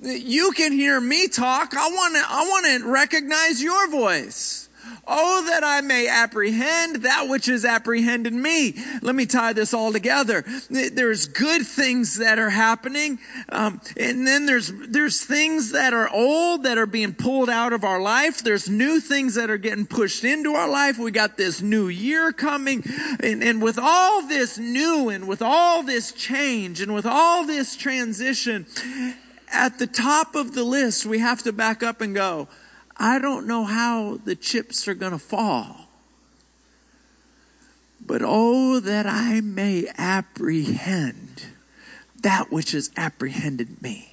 You 0.00 0.52
can 0.52 0.72
hear 0.72 1.00
me 1.00 1.28
talk. 1.28 1.74
I 1.76 1.88
want 1.88 2.14
to, 2.16 2.22
I 2.26 2.42
want 2.48 2.82
to 2.82 2.88
recognize 2.90 3.62
your 3.62 3.88
voice. 3.90 4.61
Oh, 5.06 5.44
that 5.46 5.64
I 5.64 5.80
may 5.80 6.08
apprehend 6.08 7.02
that 7.02 7.28
which 7.28 7.48
is 7.48 7.64
apprehended 7.64 8.32
me. 8.32 8.74
Let 9.02 9.14
me 9.14 9.26
tie 9.26 9.52
this 9.52 9.74
all 9.74 9.92
together. 9.92 10.44
There's 10.70 11.26
good 11.26 11.66
things 11.66 12.18
that 12.18 12.38
are 12.38 12.50
happening. 12.50 13.18
Um, 13.48 13.80
and 13.96 14.26
then 14.26 14.46
there's, 14.46 14.72
there's 14.88 15.24
things 15.24 15.72
that 15.72 15.92
are 15.92 16.08
old 16.08 16.64
that 16.64 16.78
are 16.78 16.86
being 16.86 17.14
pulled 17.14 17.50
out 17.50 17.72
of 17.72 17.84
our 17.84 18.00
life. 18.00 18.42
There's 18.42 18.68
new 18.68 19.00
things 19.00 19.34
that 19.34 19.50
are 19.50 19.58
getting 19.58 19.86
pushed 19.86 20.24
into 20.24 20.54
our 20.54 20.68
life. 20.68 20.98
We 20.98 21.10
got 21.10 21.36
this 21.36 21.60
new 21.60 21.88
year 21.88 22.32
coming. 22.32 22.84
And, 23.20 23.42
and 23.42 23.60
with 23.60 23.78
all 23.80 24.26
this 24.26 24.58
new 24.58 25.08
and 25.08 25.26
with 25.26 25.42
all 25.42 25.82
this 25.82 26.12
change 26.12 26.80
and 26.80 26.94
with 26.94 27.06
all 27.06 27.44
this 27.44 27.76
transition, 27.76 28.66
at 29.52 29.78
the 29.78 29.86
top 29.86 30.34
of 30.34 30.54
the 30.54 30.64
list, 30.64 31.04
we 31.06 31.18
have 31.18 31.42
to 31.42 31.52
back 31.52 31.82
up 31.82 32.00
and 32.00 32.14
go, 32.14 32.48
I 33.02 33.18
don't 33.18 33.48
know 33.48 33.64
how 33.64 34.20
the 34.24 34.36
chips 34.36 34.86
are 34.86 34.94
going 34.94 35.10
to 35.10 35.18
fall. 35.18 35.88
But 38.00 38.22
oh, 38.24 38.78
that 38.78 39.06
I 39.06 39.40
may 39.40 39.88
apprehend 39.98 41.46
that 42.22 42.52
which 42.52 42.70
has 42.70 42.92
apprehended 42.96 43.82
me. 43.82 44.11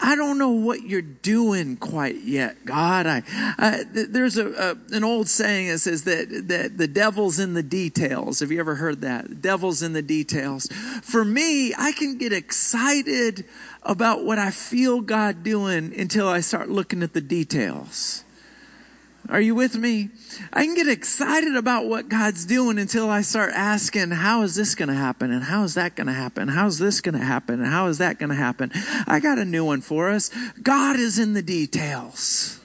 I 0.00 0.16
don't 0.16 0.38
know 0.38 0.50
what 0.50 0.82
you're 0.82 1.02
doing 1.02 1.76
quite 1.76 2.22
yet, 2.22 2.64
God. 2.64 3.06
I, 3.06 3.22
I 3.58 3.84
there's 3.90 4.36
a, 4.36 4.48
a, 4.50 4.96
an 4.96 5.04
old 5.04 5.28
saying 5.28 5.68
that 5.68 5.78
says 5.78 6.04
that 6.04 6.48
that 6.48 6.78
the 6.78 6.88
devil's 6.88 7.38
in 7.38 7.54
the 7.54 7.62
details. 7.62 8.40
Have 8.40 8.50
you 8.50 8.60
ever 8.60 8.76
heard 8.76 9.00
that? 9.02 9.28
The 9.28 9.34
devil's 9.34 9.82
in 9.82 9.92
the 9.92 10.02
details. 10.02 10.66
For 11.02 11.24
me, 11.24 11.74
I 11.76 11.92
can 11.92 12.18
get 12.18 12.32
excited 12.32 13.44
about 13.82 14.24
what 14.24 14.38
I 14.38 14.50
feel 14.50 15.00
God 15.00 15.42
doing 15.42 15.98
until 15.98 16.28
I 16.28 16.40
start 16.40 16.68
looking 16.68 17.02
at 17.02 17.12
the 17.12 17.20
details. 17.20 18.23
Are 19.28 19.40
you 19.40 19.54
with 19.54 19.76
me? 19.76 20.10
I 20.52 20.64
can 20.64 20.74
get 20.74 20.86
excited 20.86 21.56
about 21.56 21.86
what 21.86 22.08
God's 22.08 22.44
doing 22.44 22.78
until 22.78 23.08
I 23.08 23.22
start 23.22 23.52
asking, 23.54 24.10
how 24.10 24.42
is 24.42 24.54
this 24.54 24.74
going 24.74 24.90
to 24.90 24.94
happen? 24.94 25.30
And 25.30 25.44
how 25.44 25.64
is 25.64 25.74
that 25.74 25.96
going 25.96 26.08
to 26.08 26.12
happen? 26.12 26.48
How's 26.48 26.78
this 26.78 27.00
going 27.00 27.18
to 27.18 27.24
happen? 27.24 27.60
And 27.60 27.72
how 27.72 27.86
is 27.86 27.98
that 27.98 28.18
going 28.18 28.28
to 28.28 28.36
happen? 28.36 28.70
I 29.06 29.20
got 29.20 29.38
a 29.38 29.44
new 29.44 29.64
one 29.64 29.80
for 29.80 30.10
us. 30.10 30.30
God 30.62 30.96
is 30.96 31.18
in 31.18 31.32
the 31.32 31.42
details. 31.42 32.60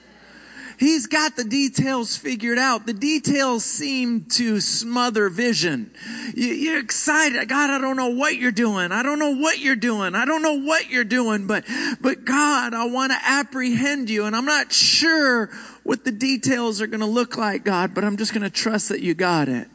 He's 0.80 1.06
got 1.06 1.36
the 1.36 1.44
details 1.44 2.16
figured 2.16 2.56
out. 2.56 2.86
The 2.86 2.94
details 2.94 3.66
seem 3.66 4.24
to 4.30 4.60
smother 4.60 5.28
vision. 5.28 5.90
You're 6.34 6.80
excited. 6.80 7.46
God, 7.50 7.68
I 7.68 7.78
don't 7.78 7.98
know 7.98 8.08
what 8.08 8.36
you're 8.36 8.50
doing. 8.50 8.90
I 8.90 9.02
don't 9.02 9.18
know 9.18 9.36
what 9.36 9.58
you're 9.58 9.76
doing. 9.76 10.14
I 10.14 10.24
don't 10.24 10.40
know 10.40 10.58
what 10.58 10.88
you're 10.88 11.04
doing, 11.04 11.46
but, 11.46 11.66
but 12.00 12.24
God, 12.24 12.72
I 12.72 12.86
want 12.86 13.12
to 13.12 13.18
apprehend 13.22 14.08
you 14.08 14.24
and 14.24 14.34
I'm 14.34 14.46
not 14.46 14.72
sure 14.72 15.50
what 15.90 16.04
the 16.04 16.12
details 16.12 16.80
are 16.80 16.86
going 16.86 17.00
to 17.00 17.04
look 17.04 17.36
like, 17.36 17.64
God, 17.64 17.94
but 17.96 18.04
I'm 18.04 18.16
just 18.16 18.32
going 18.32 18.44
to 18.44 18.48
trust 18.48 18.90
that 18.90 19.00
you 19.00 19.12
got 19.12 19.48
it. 19.48 19.66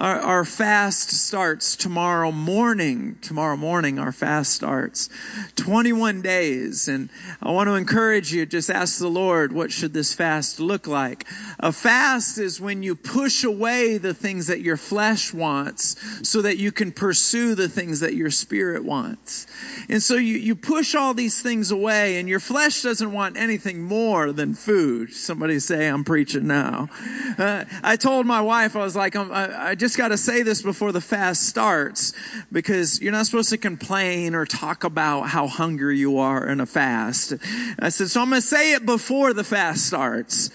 Our, 0.00 0.18
our, 0.18 0.44
fast 0.46 1.10
starts 1.10 1.76
tomorrow 1.76 2.32
morning. 2.32 3.18
Tomorrow 3.20 3.58
morning, 3.58 3.98
our 3.98 4.12
fast 4.12 4.54
starts. 4.54 5.10
21 5.56 6.22
days. 6.22 6.88
And 6.88 7.10
I 7.42 7.50
want 7.50 7.68
to 7.68 7.74
encourage 7.74 8.32
you, 8.32 8.46
just 8.46 8.70
ask 8.70 8.98
the 8.98 9.08
Lord, 9.08 9.52
what 9.52 9.70
should 9.70 9.92
this 9.92 10.14
fast 10.14 10.58
look 10.58 10.86
like? 10.86 11.26
A 11.58 11.70
fast 11.70 12.38
is 12.38 12.62
when 12.62 12.82
you 12.82 12.94
push 12.94 13.44
away 13.44 13.98
the 13.98 14.14
things 14.14 14.46
that 14.46 14.62
your 14.62 14.78
flesh 14.78 15.34
wants 15.34 15.96
so 16.26 16.40
that 16.40 16.56
you 16.56 16.72
can 16.72 16.92
pursue 16.92 17.54
the 17.54 17.68
things 17.68 18.00
that 18.00 18.14
your 18.14 18.30
spirit 18.30 18.82
wants. 18.82 19.46
And 19.90 20.02
so 20.02 20.14
you, 20.14 20.36
you 20.36 20.56
push 20.56 20.94
all 20.94 21.12
these 21.12 21.42
things 21.42 21.70
away 21.70 22.18
and 22.18 22.26
your 22.26 22.40
flesh 22.40 22.80
doesn't 22.80 23.12
want 23.12 23.36
anything 23.36 23.82
more 23.82 24.32
than 24.32 24.54
food. 24.54 25.12
Somebody 25.12 25.58
say, 25.58 25.88
I'm 25.88 26.04
preaching 26.04 26.46
now. 26.46 26.88
Uh, 27.36 27.66
I 27.82 27.96
told 27.96 28.24
my 28.24 28.40
wife, 28.40 28.74
I 28.76 28.78
was 28.78 28.96
like, 28.96 29.14
I, 29.14 29.72
I 29.72 29.74
just 29.74 29.89
just 29.90 29.98
got 29.98 30.08
to 30.08 30.16
say 30.16 30.44
this 30.44 30.62
before 30.62 30.92
the 30.92 31.00
fast 31.00 31.48
starts 31.48 32.12
because 32.52 33.02
you're 33.02 33.10
not 33.10 33.26
supposed 33.26 33.50
to 33.50 33.58
complain 33.58 34.36
or 34.36 34.46
talk 34.46 34.84
about 34.84 35.22
how 35.22 35.48
hungry 35.48 35.98
you 35.98 36.18
are 36.18 36.48
in 36.48 36.60
a 36.60 36.66
fast. 36.66 37.32
I 37.76 37.88
said, 37.88 38.08
so 38.08 38.22
I'm 38.22 38.28
going 38.28 38.40
to 38.40 38.46
say 38.46 38.74
it 38.74 38.86
before 38.86 39.32
the 39.32 39.42
fast 39.42 39.88
starts. 39.88 40.50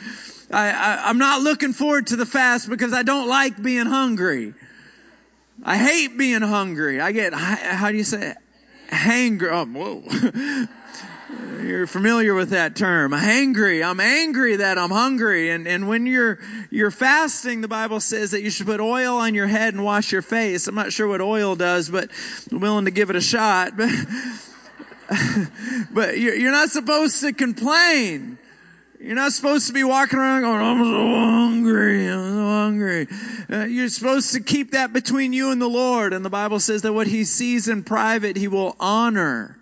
I, 0.49 1.01
I'm 1.03 1.17
not 1.17 1.41
looking 1.41 1.73
forward 1.73 2.07
to 2.07 2.15
the 2.15 2.25
fast 2.25 2.69
because 2.69 2.93
I 2.93 3.03
don't 3.03 3.27
like 3.27 3.61
being 3.61 3.87
hungry. 3.87 4.53
I 5.65 5.79
hate 5.79 6.17
being 6.17 6.41
hungry. 6.41 7.01
I 7.01 7.11
get, 7.11 7.33
how 7.33 7.91
do 7.91 7.97
you 7.97 8.05
say 8.05 8.29
it? 8.29 8.37
Hangry. 8.89 9.49
Oh, 9.51 9.65
whoa. 9.65 10.65
You're 11.63 11.87
familiar 11.87 12.35
with 12.35 12.49
that 12.49 12.75
term. 12.75 13.11
Hangry. 13.11 13.83
I'm 13.83 13.99
angry 13.99 14.57
that 14.57 14.77
I'm 14.77 14.91
hungry. 14.91 15.49
And, 15.49 15.67
and 15.67 15.87
when 15.87 16.05
you're, 16.05 16.39
you're 16.69 16.91
fasting, 16.91 17.61
the 17.61 17.67
Bible 17.67 17.99
says 17.99 18.31
that 18.31 18.43
you 18.43 18.51
should 18.51 18.67
put 18.67 18.79
oil 18.79 19.17
on 19.17 19.33
your 19.33 19.47
head 19.47 19.73
and 19.73 19.83
wash 19.83 20.11
your 20.11 20.21
face. 20.21 20.67
I'm 20.67 20.75
not 20.75 20.93
sure 20.93 21.07
what 21.07 21.21
oil 21.21 21.55
does, 21.55 21.89
but 21.89 22.11
I'm 22.51 22.59
willing 22.59 22.85
to 22.85 22.91
give 22.91 23.09
it 23.09 23.15
a 23.15 23.21
shot. 23.21 23.73
But, 25.91 26.17
you're 26.17 26.51
not 26.51 26.69
supposed 26.69 27.21
to 27.21 27.31
complain. 27.31 28.39
You're 28.99 29.15
not 29.15 29.33
supposed 29.33 29.67
to 29.67 29.73
be 29.73 29.83
walking 29.83 30.17
around 30.17 30.41
going, 30.41 30.61
I'm 30.61 30.83
so 30.83 31.15
hungry, 31.15 32.07
I'm 32.07 32.33
so 32.33 32.45
hungry. 32.47 33.07
Uh, 33.51 33.65
you're 33.65 33.87
supposed 33.89 34.33
to 34.33 34.39
keep 34.39 34.71
that 34.71 34.93
between 34.93 35.31
you 35.31 35.51
and 35.51 35.61
the 35.61 35.69
Lord. 35.69 36.11
And 36.11 36.25
the 36.25 36.31
Bible 36.31 36.59
says 36.59 36.81
that 36.81 36.93
what 36.93 37.05
he 37.05 37.23
sees 37.23 37.67
in 37.67 37.83
private, 37.83 38.35
he 38.35 38.47
will 38.47 38.75
honor 38.79 39.59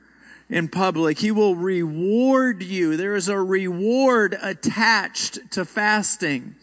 in 0.53 0.67
public. 0.67 1.17
He 1.17 1.31
will 1.31 1.55
reward 1.55 2.61
you. 2.61 2.95
There 2.95 3.15
is 3.15 3.27
a 3.27 3.39
reward 3.39 4.37
attached 4.39 5.39
to 5.51 5.65
fasting. 5.65 6.53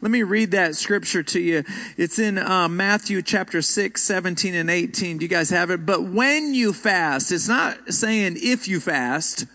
Let 0.00 0.10
me 0.10 0.24
read 0.24 0.50
that 0.50 0.74
scripture 0.74 1.22
to 1.22 1.40
you. 1.40 1.62
It's 1.96 2.18
in 2.18 2.36
uh, 2.36 2.66
Matthew 2.66 3.22
chapter 3.22 3.62
6, 3.62 4.02
17 4.02 4.56
and 4.56 4.68
18. 4.68 5.18
Do 5.18 5.24
you 5.24 5.28
guys 5.28 5.50
have 5.50 5.70
it? 5.70 5.86
But 5.86 6.02
when 6.02 6.52
you 6.52 6.72
fast, 6.72 7.30
it's 7.30 7.46
not 7.46 7.94
saying 7.94 8.38
if 8.40 8.66
you 8.66 8.80
fast. 8.80 9.46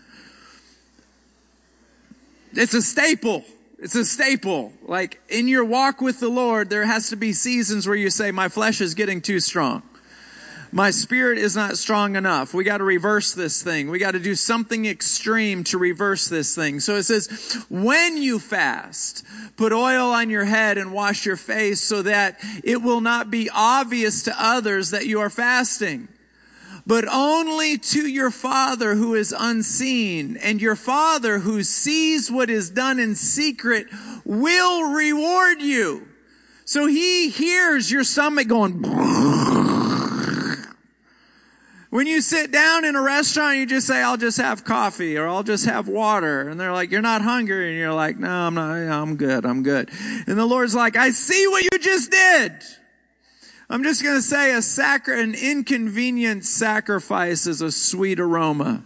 It's 2.54 2.72
a 2.72 2.80
staple. 2.80 3.44
It's 3.78 3.94
a 3.94 4.06
staple. 4.06 4.72
Like 4.86 5.20
in 5.28 5.46
your 5.46 5.64
walk 5.64 6.00
with 6.00 6.20
the 6.20 6.30
Lord, 6.30 6.70
there 6.70 6.86
has 6.86 7.10
to 7.10 7.16
be 7.16 7.34
seasons 7.34 7.86
where 7.86 7.96
you 7.96 8.08
say, 8.08 8.30
my 8.30 8.48
flesh 8.48 8.80
is 8.80 8.94
getting 8.94 9.20
too 9.20 9.40
strong. 9.40 9.82
My 10.74 10.90
spirit 10.90 11.38
is 11.38 11.54
not 11.54 11.78
strong 11.78 12.16
enough. 12.16 12.52
We 12.52 12.64
got 12.64 12.78
to 12.78 12.84
reverse 12.84 13.32
this 13.32 13.62
thing. 13.62 13.88
We 13.88 14.00
got 14.00 14.10
to 14.10 14.18
do 14.18 14.34
something 14.34 14.86
extreme 14.86 15.62
to 15.64 15.78
reverse 15.78 16.26
this 16.26 16.52
thing. 16.56 16.80
So 16.80 16.96
it 16.96 17.04
says, 17.04 17.64
when 17.70 18.16
you 18.16 18.40
fast, 18.40 19.24
put 19.56 19.72
oil 19.72 20.10
on 20.10 20.30
your 20.30 20.46
head 20.46 20.76
and 20.76 20.92
wash 20.92 21.24
your 21.24 21.36
face 21.36 21.80
so 21.80 22.02
that 22.02 22.40
it 22.64 22.82
will 22.82 23.00
not 23.00 23.30
be 23.30 23.48
obvious 23.54 24.24
to 24.24 24.34
others 24.36 24.90
that 24.90 25.06
you 25.06 25.20
are 25.20 25.30
fasting 25.30 26.08
but 26.86 27.06
only 27.10 27.78
to 27.78 28.06
your 28.06 28.30
Father 28.30 28.94
who 28.94 29.14
is 29.14 29.34
unseen. 29.36 30.36
And 30.36 30.60
your 30.60 30.76
Father 30.76 31.38
who 31.38 31.62
sees 31.62 32.30
what 32.30 32.50
is 32.50 32.68
done 32.68 32.98
in 32.98 33.14
secret 33.14 33.86
will 34.22 34.92
reward 34.92 35.62
you. 35.62 36.06
So 36.66 36.86
he 36.86 37.30
hears 37.30 37.90
your 37.90 38.04
stomach 38.04 38.48
going, 38.48 38.82
when 41.94 42.08
you 42.08 42.20
sit 42.20 42.50
down 42.50 42.84
in 42.84 42.96
a 42.96 43.00
restaurant, 43.00 43.56
you 43.56 43.66
just 43.66 43.86
say, 43.86 44.02
I'll 44.02 44.16
just 44.16 44.38
have 44.38 44.64
coffee 44.64 45.16
or 45.16 45.28
I'll 45.28 45.44
just 45.44 45.66
have 45.66 45.86
water. 45.86 46.48
And 46.48 46.58
they're 46.58 46.72
like, 46.72 46.90
you're 46.90 47.00
not 47.00 47.22
hungry. 47.22 47.70
And 47.70 47.78
you're 47.78 47.94
like, 47.94 48.18
no, 48.18 48.28
I'm 48.28 48.54
not, 48.54 48.72
I'm 48.72 49.14
good. 49.14 49.46
I'm 49.46 49.62
good. 49.62 49.90
And 50.26 50.36
the 50.36 50.44
Lord's 50.44 50.74
like, 50.74 50.96
I 50.96 51.10
see 51.10 51.46
what 51.46 51.62
you 51.62 51.78
just 51.78 52.10
did. 52.10 52.52
I'm 53.70 53.84
just 53.84 54.02
going 54.02 54.16
to 54.16 54.22
say 54.22 54.56
a 54.56 54.60
sacri- 54.60 55.22
an 55.22 55.36
inconvenient 55.36 56.44
sacrifice 56.44 57.46
is 57.46 57.60
a 57.60 57.70
sweet 57.70 58.18
aroma. 58.18 58.82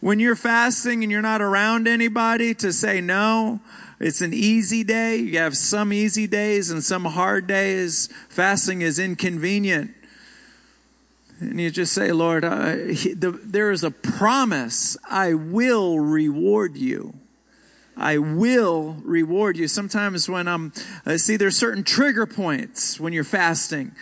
When 0.00 0.18
you're 0.18 0.34
fasting 0.34 1.04
and 1.04 1.12
you're 1.12 1.22
not 1.22 1.40
around 1.40 1.86
anybody 1.86 2.54
to 2.54 2.72
say 2.72 3.00
no, 3.00 3.60
it's 4.00 4.20
an 4.20 4.34
easy 4.34 4.82
day. 4.82 5.14
You 5.14 5.38
have 5.38 5.56
some 5.56 5.92
easy 5.92 6.26
days 6.26 6.72
and 6.72 6.82
some 6.82 7.04
hard 7.04 7.46
days. 7.46 8.08
Fasting 8.28 8.82
is 8.82 8.98
inconvenient. 8.98 9.94
And 11.50 11.60
you 11.60 11.70
just 11.70 11.92
say, 11.92 12.12
Lord, 12.12 12.44
he, 12.94 13.14
the, 13.14 13.32
there 13.32 13.72
is 13.72 13.82
a 13.82 13.90
promise. 13.90 14.96
I 15.10 15.34
will 15.34 15.98
reward 15.98 16.76
you. 16.76 17.14
I 17.96 18.18
will 18.18 18.96
reward 19.02 19.56
you. 19.56 19.68
Sometimes 19.68 20.28
when 20.28 20.48
I'm, 20.48 20.72
I 21.04 21.16
see 21.16 21.36
there's 21.36 21.56
certain 21.56 21.84
trigger 21.84 22.26
points 22.26 22.98
when 22.98 23.12
you're 23.12 23.24
fasting. 23.24 23.92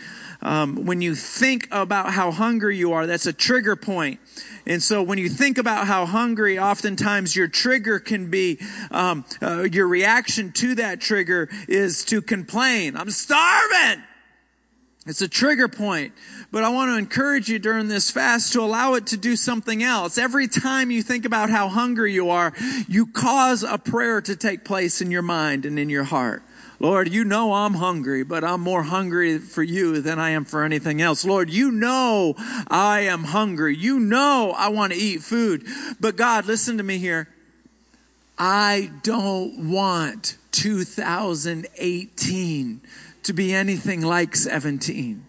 Um, 0.43 0.87
when 0.87 1.03
you 1.03 1.15
think 1.15 1.67
about 1.71 2.13
how 2.13 2.31
hungry 2.31 2.77
you 2.77 2.93
are, 2.93 3.07
that's 3.07 3.27
a 3.27 3.33
trigger 3.33 3.77
point. 3.77 4.21
And 4.67 4.83
so 4.83 5.03
when 5.03 5.19
you 5.19 5.29
think 5.29 5.59
about 5.59 5.87
how 5.87 6.07
hungry, 6.07 6.59
oftentimes 6.59 7.35
your 7.35 7.49
trigger 7.49 7.99
can 7.99 8.31
be, 8.31 8.59
um, 8.91 9.25
uh, 9.43 9.63
your 9.63 9.89
reaction 9.89 10.53
to 10.53 10.77
that 10.77 11.01
trigger 11.01 11.49
is 11.69 12.05
to 12.07 12.23
complain. 12.23 12.97
I'm 12.97 13.11
starving. 13.11 14.05
It's 15.11 15.21
a 15.21 15.29
trigger 15.29 15.67
point. 15.67 16.13
But 16.53 16.63
I 16.63 16.69
want 16.69 16.93
to 16.93 16.97
encourage 16.97 17.49
you 17.49 17.59
during 17.59 17.89
this 17.89 18.13
fast 18.13 18.53
to 18.53 18.61
allow 18.61 18.95
it 18.95 19.09
to 19.09 19.17
do 19.17 19.35
something 19.35 19.83
else. 19.83 20.19
Every 20.19 20.47
time 20.47 20.93
you 20.93 21.03
think 21.03 21.25
about 21.25 21.51
how 21.51 21.69
hungry 21.69 22.15
you 22.15 22.31
are, 22.31 22.53
you 22.87 23.07
cause 23.07 23.65
a 23.65 23.77
prayer 23.77 24.21
to 24.21 24.37
take 24.37 24.65
place 24.65 25.01
in 25.01 25.11
your 25.11 25.23
mind 25.23 25.67
and 25.67 25.81
in 25.81 25.89
your 25.89 26.05
heart. 26.05 26.45
Lord, 26.79 27.13
you 27.13 27.25
know 27.25 27.53
I'm 27.53 27.75
hungry, 27.75 28.23
but 28.23 28.45
I'm 28.45 28.61
more 28.61 28.85
hungry 28.85 29.39
for 29.39 29.65
you 29.65 30.01
than 30.01 30.21
I 30.21 30.31
am 30.31 30.45
for 30.45 30.63
anything 30.63 31.03
else. 31.03 31.25
Lord, 31.25 31.51
you 31.51 31.73
know 31.73 32.37
I 32.69 33.01
am 33.01 33.25
hungry. 33.25 33.77
You 33.77 33.99
know 33.99 34.55
I 34.57 34.69
want 34.69 34.93
to 34.93 34.99
eat 34.99 35.23
food. 35.23 35.67
But 35.99 36.15
God, 36.15 36.47
listen 36.47 36.79
to 36.79 36.85
me 36.85 36.99
here. 36.99 37.29
I 38.39 38.93
don't 39.03 39.71
want 39.71 40.37
2018 40.53 42.81
to 43.25 43.33
be 43.33 43.53
anything 43.53 44.01
like 44.01 44.35
17. 44.35 45.27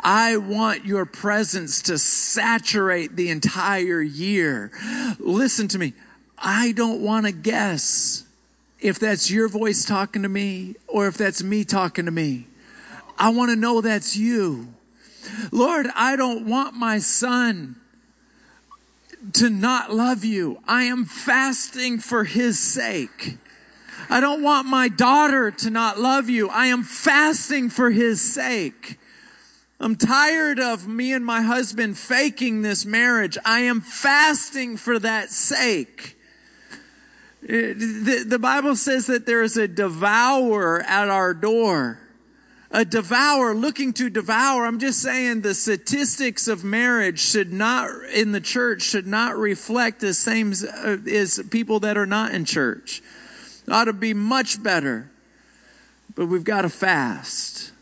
I 0.00 0.36
want 0.36 0.84
your 0.84 1.04
presence 1.04 1.82
to 1.82 1.98
saturate 1.98 3.16
the 3.16 3.30
entire 3.30 4.00
year. 4.00 4.70
Listen 5.18 5.68
to 5.68 5.78
me. 5.78 5.94
I 6.38 6.72
don't 6.72 7.00
want 7.00 7.26
to 7.26 7.32
guess 7.32 8.24
if 8.80 8.98
that's 8.98 9.30
your 9.30 9.48
voice 9.48 9.84
talking 9.84 10.22
to 10.22 10.28
me 10.28 10.74
or 10.88 11.06
if 11.06 11.16
that's 11.16 11.42
me 11.42 11.64
talking 11.64 12.04
to 12.04 12.10
me. 12.10 12.46
I 13.18 13.28
want 13.30 13.50
to 13.50 13.56
know 13.56 13.80
that's 13.80 14.16
you. 14.16 14.74
Lord, 15.52 15.86
I 15.94 16.16
don't 16.16 16.46
want 16.46 16.74
my 16.74 16.98
son 16.98 17.76
to 19.34 19.48
not 19.48 19.94
love 19.94 20.24
you. 20.24 20.58
I 20.66 20.84
am 20.84 21.04
fasting 21.04 21.98
for 21.98 22.24
his 22.24 22.58
sake. 22.58 23.38
I 24.12 24.20
don't 24.20 24.42
want 24.42 24.66
my 24.66 24.88
daughter 24.88 25.50
to 25.50 25.70
not 25.70 25.98
love 25.98 26.28
you. 26.28 26.50
I 26.50 26.66
am 26.66 26.82
fasting 26.82 27.70
for 27.70 27.90
his 27.90 28.20
sake. 28.20 28.98
I'm 29.80 29.96
tired 29.96 30.60
of 30.60 30.86
me 30.86 31.14
and 31.14 31.24
my 31.24 31.40
husband 31.40 31.96
faking 31.96 32.60
this 32.60 32.84
marriage. 32.84 33.38
I 33.42 33.60
am 33.60 33.80
fasting 33.80 34.76
for 34.76 34.98
that 34.98 35.30
sake. 35.30 36.18
The, 37.40 38.24
the 38.28 38.38
Bible 38.38 38.76
says 38.76 39.06
that 39.06 39.24
there 39.24 39.42
is 39.42 39.56
a 39.56 39.66
devourer 39.66 40.82
at 40.82 41.08
our 41.08 41.32
door. 41.32 41.98
A 42.70 42.84
devourer 42.84 43.54
looking 43.54 43.94
to 43.94 44.10
devour. 44.10 44.66
I'm 44.66 44.78
just 44.78 45.00
saying 45.00 45.40
the 45.40 45.54
statistics 45.54 46.48
of 46.48 46.62
marriage 46.62 47.18
should 47.18 47.50
not, 47.50 47.88
in 48.12 48.32
the 48.32 48.42
church, 48.42 48.82
should 48.82 49.06
not 49.06 49.38
reflect 49.38 50.00
the 50.00 50.12
same 50.12 50.52
uh, 50.52 50.98
as 51.10 51.42
people 51.50 51.80
that 51.80 51.96
are 51.96 52.04
not 52.04 52.34
in 52.34 52.44
church. 52.44 53.00
Ought 53.70 53.84
to 53.84 53.92
be 53.92 54.14
much 54.14 54.62
better. 54.62 55.10
But 56.14 56.26
we've 56.26 56.44
got 56.44 56.62
to 56.62 56.68
fast. 56.68 57.72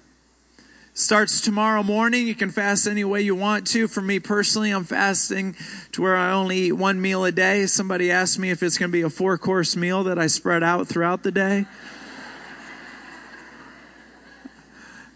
Starts 0.92 1.40
tomorrow 1.40 1.82
morning. 1.82 2.26
You 2.26 2.34
can 2.34 2.50
fast 2.50 2.86
any 2.86 3.04
way 3.04 3.22
you 3.22 3.34
want 3.34 3.66
to. 3.68 3.88
For 3.88 4.02
me 4.02 4.20
personally, 4.20 4.70
I'm 4.70 4.84
fasting 4.84 5.56
to 5.92 6.02
where 6.02 6.16
I 6.16 6.32
only 6.32 6.58
eat 6.58 6.72
one 6.72 7.00
meal 7.00 7.24
a 7.24 7.32
day. 7.32 7.66
Somebody 7.66 8.10
asked 8.10 8.38
me 8.38 8.50
if 8.50 8.62
it's 8.62 8.76
going 8.76 8.90
to 8.90 8.92
be 8.92 9.02
a 9.02 9.10
four 9.10 9.38
course 9.38 9.76
meal 9.76 10.04
that 10.04 10.18
I 10.18 10.26
spread 10.26 10.62
out 10.62 10.88
throughout 10.88 11.22
the 11.22 11.32
day. 11.32 11.66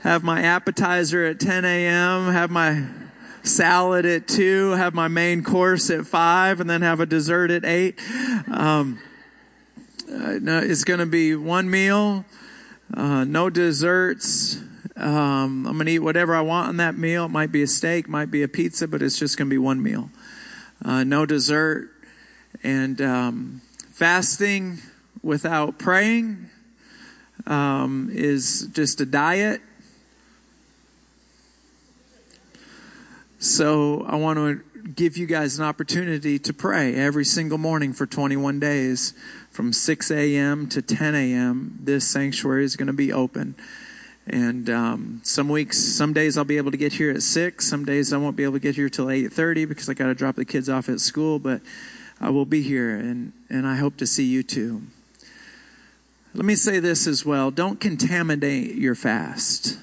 have 0.00 0.22
my 0.22 0.42
appetizer 0.42 1.24
at 1.24 1.40
10 1.40 1.64
a.m., 1.64 2.32
have 2.32 2.50
my 2.50 2.84
salad 3.42 4.06
at 4.06 4.28
2, 4.28 4.72
have 4.72 4.94
my 4.94 5.08
main 5.08 5.42
course 5.42 5.90
at 5.90 6.06
5, 6.06 6.60
and 6.60 6.68
then 6.68 6.82
have 6.82 7.00
a 7.00 7.06
dessert 7.06 7.50
at 7.50 7.64
8. 7.64 7.98
Um, 8.50 9.00
uh, 10.14 10.38
no, 10.40 10.58
it's 10.58 10.84
going 10.84 11.00
to 11.00 11.06
be 11.06 11.34
one 11.34 11.68
meal, 11.68 12.24
uh, 12.96 13.24
no 13.24 13.50
desserts, 13.50 14.58
um, 14.96 15.66
I'm 15.66 15.74
going 15.74 15.86
to 15.86 15.92
eat 15.92 15.98
whatever 15.98 16.36
I 16.36 16.40
want 16.40 16.68
on 16.68 16.76
that 16.76 16.96
meal. 16.96 17.24
It 17.24 17.30
might 17.30 17.50
be 17.50 17.62
a 17.62 17.66
steak, 17.66 18.08
might 18.08 18.30
be 18.30 18.42
a 18.42 18.48
pizza, 18.48 18.86
but 18.86 19.02
it's 19.02 19.18
just 19.18 19.36
going 19.36 19.48
to 19.48 19.54
be 19.54 19.58
one 19.58 19.82
meal. 19.82 20.10
Uh, 20.84 21.02
no 21.02 21.26
dessert. 21.26 21.90
And 22.62 23.00
um, 23.00 23.60
fasting 23.90 24.78
without 25.22 25.78
praying 25.78 26.48
um, 27.46 28.08
is 28.12 28.68
just 28.72 29.00
a 29.00 29.06
diet. 29.06 29.60
So 33.40 34.04
I 34.08 34.16
want 34.16 34.38
to 34.38 34.73
give 34.92 35.16
you 35.16 35.26
guys 35.26 35.58
an 35.58 35.64
opportunity 35.64 36.38
to 36.38 36.52
pray 36.52 36.94
every 36.94 37.24
single 37.24 37.58
morning 37.58 37.92
for 37.92 38.06
21 38.06 38.60
days 38.60 39.14
from 39.50 39.72
6 39.72 40.10
a.m. 40.10 40.68
to 40.68 40.82
10 40.82 41.14
a.m. 41.14 41.78
This 41.80 42.06
sanctuary 42.06 42.64
is 42.64 42.76
going 42.76 42.88
to 42.88 42.92
be 42.92 43.12
open. 43.12 43.54
And 44.26 44.68
um, 44.70 45.20
some 45.22 45.48
weeks, 45.48 45.78
some 45.78 46.12
days 46.12 46.36
I'll 46.36 46.44
be 46.44 46.56
able 46.56 46.70
to 46.70 46.76
get 46.76 46.94
here 46.94 47.10
at 47.10 47.22
six. 47.22 47.66
Some 47.68 47.84
days 47.84 48.12
I 48.12 48.16
won't 48.16 48.36
be 48.36 48.42
able 48.44 48.54
to 48.54 48.60
get 48.60 48.74
here 48.74 48.88
till 48.88 49.10
eight 49.10 49.32
thirty 49.32 49.66
because 49.66 49.88
I 49.88 49.94
got 49.94 50.06
to 50.06 50.14
drop 50.14 50.36
the 50.36 50.46
kids 50.46 50.68
off 50.68 50.88
at 50.88 51.00
school. 51.00 51.38
But 51.38 51.60
I 52.20 52.30
will 52.30 52.46
be 52.46 52.62
here, 52.62 52.96
and 52.96 53.32
and 53.50 53.66
I 53.66 53.76
hope 53.76 53.98
to 53.98 54.06
see 54.06 54.24
you 54.24 54.42
too. 54.42 54.82
Let 56.32 56.46
me 56.46 56.54
say 56.54 56.80
this 56.80 57.06
as 57.06 57.26
well: 57.26 57.50
Don't 57.50 57.78
contaminate 57.78 58.76
your 58.76 58.94
fast. 58.94 59.78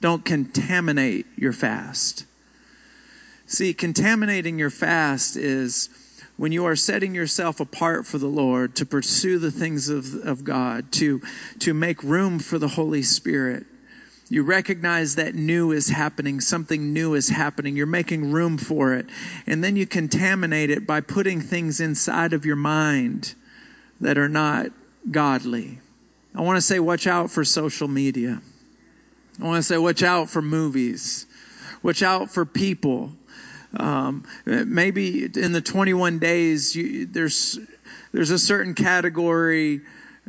Don't 0.00 0.24
contaminate 0.24 1.26
your 1.36 1.52
fast. 1.52 2.24
See, 3.46 3.72
contaminating 3.72 4.58
your 4.58 4.70
fast 4.70 5.36
is 5.36 5.88
when 6.36 6.52
you 6.52 6.64
are 6.64 6.76
setting 6.76 7.14
yourself 7.14 7.60
apart 7.60 8.06
for 8.06 8.18
the 8.18 8.26
Lord 8.26 8.74
to 8.76 8.84
pursue 8.84 9.38
the 9.38 9.52
things 9.52 9.88
of, 9.88 10.14
of 10.26 10.42
God, 10.44 10.90
to, 10.92 11.22
to 11.60 11.72
make 11.72 12.02
room 12.02 12.40
for 12.40 12.58
the 12.58 12.68
Holy 12.68 13.02
Spirit, 13.02 13.64
you 14.28 14.42
recognize 14.42 15.14
that 15.14 15.36
new 15.36 15.70
is 15.70 15.90
happening, 15.90 16.40
something 16.40 16.92
new 16.92 17.14
is 17.14 17.28
happening. 17.28 17.76
You're 17.76 17.86
making 17.86 18.32
room 18.32 18.58
for 18.58 18.92
it. 18.92 19.06
And 19.46 19.62
then 19.62 19.76
you 19.76 19.86
contaminate 19.86 20.68
it 20.68 20.84
by 20.84 21.00
putting 21.00 21.40
things 21.40 21.80
inside 21.80 22.32
of 22.32 22.44
your 22.44 22.56
mind 22.56 23.36
that 24.00 24.18
are 24.18 24.28
not 24.28 24.72
godly. 25.12 25.78
I 26.34 26.40
want 26.40 26.56
to 26.56 26.60
say, 26.60 26.80
watch 26.80 27.06
out 27.06 27.30
for 27.30 27.44
social 27.44 27.86
media. 27.86 28.42
I 29.40 29.44
want 29.44 29.58
to 29.58 29.62
say, 29.62 29.78
watch 29.78 30.02
out 30.02 30.28
for 30.28 30.42
movies. 30.42 31.26
Watch 31.84 32.02
out 32.02 32.28
for 32.28 32.44
people. 32.44 33.12
Um, 33.78 34.24
maybe 34.44 35.24
in 35.24 35.52
the 35.52 35.60
21 35.60 36.18
days, 36.18 36.74
you, 36.74 37.06
there's 37.06 37.58
there's 38.12 38.30
a 38.30 38.38
certain 38.38 38.74
category. 38.74 39.82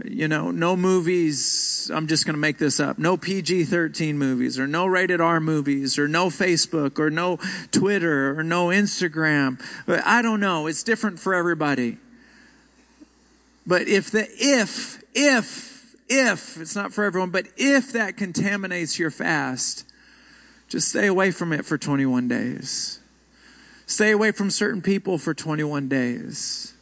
You 0.05 0.27
know, 0.27 0.51
no 0.51 0.75
movies. 0.75 1.89
I'm 1.91 2.05
just 2.05 2.25
going 2.25 2.35
to 2.35 2.39
make 2.39 2.59
this 2.59 2.79
up. 2.79 2.99
No 2.99 3.17
PG-13 3.17 4.13
movies, 4.13 4.59
or 4.59 4.67
no 4.67 4.85
rated 4.85 5.19
R 5.19 5.39
movies, 5.39 5.97
or 5.97 6.07
no 6.07 6.27
Facebook, 6.27 6.99
or 6.99 7.09
no 7.09 7.39
Twitter, 7.71 8.37
or 8.37 8.43
no 8.43 8.67
Instagram. 8.67 9.59
I 9.87 10.21
don't 10.21 10.39
know. 10.39 10.67
It's 10.67 10.83
different 10.83 11.19
for 11.19 11.33
everybody. 11.33 11.97
But 13.65 13.87
if 13.87 14.11
the 14.11 14.27
if 14.37 15.03
if 15.15 15.95
if 16.07 16.57
it's 16.59 16.75
not 16.75 16.93
for 16.93 17.03
everyone, 17.03 17.31
but 17.31 17.47
if 17.57 17.91
that 17.91 18.17
contaminates 18.17 18.97
your 18.97 19.11
fast, 19.11 19.83
just 20.69 20.89
stay 20.89 21.07
away 21.07 21.31
from 21.31 21.51
it 21.51 21.65
for 21.65 21.77
21 21.77 22.27
days. 22.27 22.99
Stay 23.87 24.11
away 24.11 24.31
from 24.31 24.51
certain 24.51 24.83
people 24.83 25.17
for 25.17 25.33
21 25.33 25.89
days. 25.89 26.73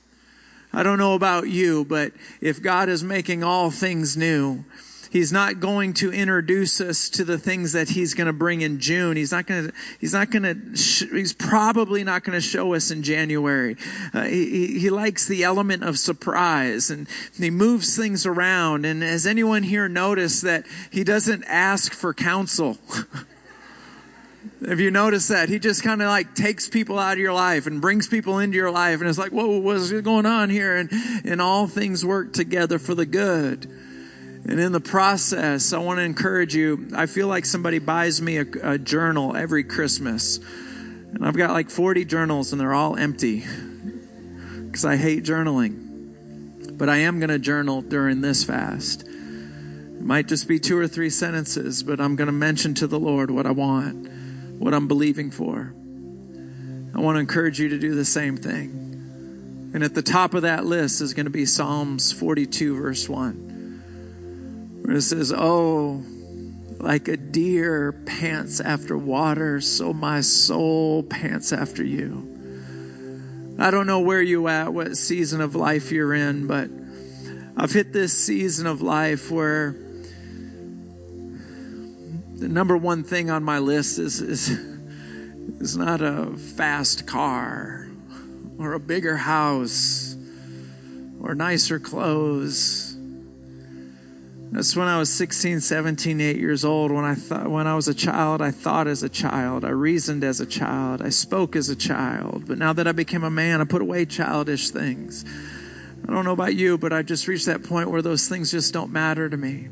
I 0.73 0.83
don't 0.83 0.97
know 0.97 1.13
about 1.13 1.47
you, 1.47 1.85
but 1.85 2.11
if 2.41 2.61
God 2.61 2.89
is 2.89 3.01
making 3.03 3.43
all 3.43 3.71
things 3.71 4.17
new, 4.17 4.65
He's 5.15 5.31
not 5.31 5.61
going 5.61 5.93
to 5.93 6.11
introduce 6.11 6.81
us 6.81 7.07
to 7.11 7.23
the 7.23 7.37
things 7.37 7.71
that 7.71 7.87
he's 7.87 8.13
going 8.13 8.27
to 8.27 8.33
bring 8.33 8.59
in 8.59 8.81
June. 8.81 9.15
He's 9.15 9.31
not 9.31 9.47
going 9.47 9.67
to, 9.67 9.73
he's 9.97 10.11
not 10.11 10.29
going 10.29 10.43
to, 10.43 11.15
he's 11.15 11.31
probably 11.31 12.03
not 12.03 12.25
going 12.25 12.35
to 12.35 12.41
show 12.41 12.73
us 12.73 12.91
in 12.91 13.01
January. 13.01 13.77
Uh, 14.13 14.23
he, 14.23 14.77
he 14.77 14.89
likes 14.89 15.25
the 15.25 15.41
element 15.45 15.85
of 15.85 15.97
surprise 15.97 16.89
and 16.89 17.07
he 17.37 17.49
moves 17.49 17.95
things 17.95 18.25
around. 18.25 18.85
And 18.85 19.01
has 19.03 19.25
anyone 19.25 19.63
here 19.63 19.87
noticed 19.87 20.41
that 20.41 20.65
he 20.91 21.05
doesn't 21.05 21.45
ask 21.45 21.93
for 21.93 22.13
counsel? 22.13 22.77
Have 24.67 24.79
you 24.79 24.89
noticed 24.89 25.29
that? 25.29 25.47
He 25.49 25.59
just 25.59 25.83
kind 25.83 26.01
of 26.01 26.07
like 26.07 26.33
takes 26.33 26.67
people 26.67 26.97
out 26.97 27.13
of 27.13 27.19
your 27.19 27.33
life 27.33 27.67
and 27.67 27.79
brings 27.79 28.07
people 28.07 28.39
into 28.39 28.55
your 28.55 28.71
life 28.71 28.99
and 28.99 29.07
it's 29.07 29.17
like, 29.19 29.31
whoa, 29.31 29.59
what's 29.59 29.91
going 30.01 30.25
on 30.25 30.49
here? 30.49 30.75
And, 30.75 30.89
and 31.23 31.39
all 31.39 31.67
things 31.67 32.03
work 32.03 32.33
together 32.33 32.79
for 32.79 32.95
the 32.95 33.05
good. 33.05 33.65
And 34.47 34.59
in 34.59 34.71
the 34.71 34.79
process, 34.79 35.71
I 35.71 35.77
want 35.77 35.99
to 35.99 36.03
encourage 36.03 36.55
you. 36.55 36.89
I 36.95 37.05
feel 37.05 37.27
like 37.27 37.45
somebody 37.45 37.77
buys 37.77 38.21
me 38.21 38.37
a, 38.37 38.45
a 38.63 38.77
journal 38.79 39.35
every 39.35 39.63
Christmas. 39.63 40.37
And 40.37 41.23
I've 41.23 41.37
got 41.37 41.51
like 41.51 41.69
40 41.69 42.03
journals 42.05 42.51
and 42.51 42.59
they're 42.59 42.73
all 42.73 42.95
empty 42.95 43.45
because 44.65 44.83
I 44.83 44.97
hate 44.97 45.23
journaling. 45.23 46.77
But 46.77 46.89
I 46.89 46.97
am 46.97 47.19
going 47.19 47.29
to 47.29 47.39
journal 47.39 47.83
during 47.83 48.21
this 48.21 48.43
fast. 48.43 49.03
It 49.03 50.01
might 50.01 50.27
just 50.27 50.47
be 50.47 50.59
two 50.59 50.77
or 50.77 50.87
three 50.87 51.11
sentences, 51.11 51.83
but 51.83 52.01
I'm 52.01 52.15
going 52.15 52.27
to 52.27 52.33
mention 52.33 52.73
to 52.75 52.87
the 52.87 52.99
Lord 52.99 53.29
what 53.29 53.45
I 53.45 53.51
want 53.51 54.14
what 54.57 54.73
I'm 54.73 54.87
believing 54.87 55.31
for. 55.31 55.73
I 56.93 57.01
want 57.01 57.17
to 57.17 57.19
encourage 57.19 57.59
you 57.59 57.69
to 57.69 57.77
do 57.77 57.93
the 57.95 58.05
same 58.05 58.37
thing. 58.37 59.71
And 59.73 59.83
at 59.83 59.93
the 59.93 60.01
top 60.01 60.33
of 60.33 60.43
that 60.43 60.65
list 60.65 61.01
is 61.01 61.13
going 61.13 61.25
to 61.25 61.31
be 61.31 61.45
Psalms 61.45 62.11
42, 62.13 62.77
verse 62.77 63.09
1, 63.09 64.81
where 64.81 64.95
it 64.95 65.01
says, 65.01 65.33
Oh, 65.35 66.01
like 66.79 67.07
a 67.07 67.17
deer 67.17 67.91
pants 68.05 68.61
after 68.61 68.97
water, 68.97 69.59
so 69.59 69.91
my 69.91 70.21
soul 70.21 71.03
pants 71.03 71.51
after 71.51 71.83
you. 71.83 72.31
I 73.59 73.71
don't 73.71 73.87
know 73.87 74.01
where 74.01 74.21
you 74.21 74.47
at, 74.47 74.73
what 74.73 74.95
season 74.95 75.41
of 75.41 75.55
life 75.55 75.91
you're 75.91 76.13
in, 76.13 76.47
but 76.47 76.69
I've 77.57 77.71
hit 77.71 77.91
this 77.93 78.13
season 78.13 78.67
of 78.67 78.81
life 78.81 79.31
where 79.31 79.75
the 82.37 82.49
number 82.49 82.75
one 82.75 83.03
thing 83.03 83.29
on 83.29 83.43
my 83.43 83.59
list 83.59 83.97
is, 83.97 84.19
is, 84.21 84.49
is 85.59 85.77
not 85.77 86.01
a 86.01 86.35
fast 86.35 87.07
car 87.07 87.87
or 88.59 88.73
a 88.73 88.79
bigger 88.79 89.17
house 89.17 90.15
or 91.21 91.33
nicer 91.33 91.79
clothes. 91.79 92.95
That's 94.51 94.75
when 94.75 94.87
I 94.87 94.97
was 94.97 95.11
16, 95.13 95.59
17, 95.59 96.21
8 96.21 96.37
years 96.37 96.63
old. 96.63 96.91
When 96.91 97.03
I 97.03 97.15
thought, 97.15 97.49
when 97.49 97.67
I 97.67 97.75
was 97.75 97.87
a 97.87 97.93
child, 97.93 98.41
I 98.41 98.51
thought 98.51 98.87
as 98.87 99.03
a 99.03 99.09
child. 99.09 99.65
I 99.65 99.69
reasoned 99.69 100.23
as 100.23 100.39
a 100.39 100.45
child. 100.45 101.01
I 101.01 101.09
spoke 101.09 101.55
as 101.55 101.67
a 101.67 101.75
child. 101.75 102.45
But 102.47 102.57
now 102.57 102.71
that 102.71 102.87
I 102.87 102.91
became 102.91 103.23
a 103.23 103.29
man, 103.29 103.59
I 103.59 103.65
put 103.65 103.81
away 103.81 104.05
childish 104.05 104.69
things. 104.69 105.25
I 106.07 106.11
don't 106.11 106.23
know 106.23 106.31
about 106.31 106.55
you, 106.55 106.77
but 106.77 106.93
I've 106.93 107.05
just 107.05 107.27
reached 107.27 107.47
that 107.47 107.63
point 107.63 107.89
where 107.89 108.01
those 108.01 108.29
things 108.29 108.51
just 108.51 108.73
don't 108.73 108.91
matter 108.91 109.29
to 109.29 109.35
me. 109.35 109.69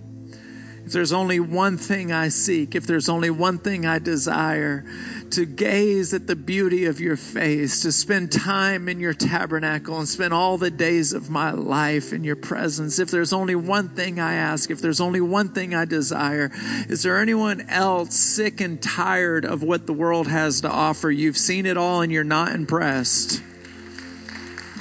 If 0.86 0.92
there's 0.92 1.14
only 1.14 1.40
one 1.40 1.78
thing 1.78 2.12
I 2.12 2.28
seek, 2.28 2.76
if 2.76 2.86
there's 2.86 3.08
only 3.08 3.30
one 3.30 3.58
thing 3.58 3.86
I 3.86 4.00
desire, 4.00 4.84
to 5.30 5.46
gaze 5.46 6.14
at 6.14 6.28
the 6.28 6.36
beauty 6.36 6.86
of 6.86 7.00
your 7.00 7.16
face, 7.16 7.82
to 7.84 7.92
spend 7.94 8.34
time 8.34 8.90
in 8.90 9.00
your 9.00 9.14
tabernacle 9.14 9.98
and 9.98 10.08
spend 10.08 10.34
all 10.34 10.58
the 10.58 10.70
days 10.70 11.14
of 11.14 11.30
my 11.30 11.52
life 11.52 12.12
in 12.12 12.26
your 12.26 12.36
presence. 12.36 13.00
If 13.00 13.10
there's 13.12 13.32
only 13.32 13.56
one 13.56 13.90
thing 13.90 14.20
I 14.20 14.34
ask, 14.34 14.70
if 14.70 14.82
there's 14.82 15.00
only 15.00 15.22
one 15.22 15.54
thing 15.54 15.74
I 15.74 15.86
desire, 15.86 16.52
is 16.90 17.02
there 17.04 17.18
anyone 17.18 17.62
else 17.70 18.14
sick 18.16 18.60
and 18.60 18.82
tired 18.82 19.46
of 19.46 19.64
what 19.64 19.88
the 19.88 19.94
world 19.94 20.28
has 20.28 20.60
to 20.62 20.70
offer? 20.70 21.10
You've 21.10 21.38
seen 21.38 21.66
it 21.66 21.78
all 21.78 22.02
and 22.02 22.12
you're 22.12 22.26
not 22.26 22.52
impressed. 22.52 23.42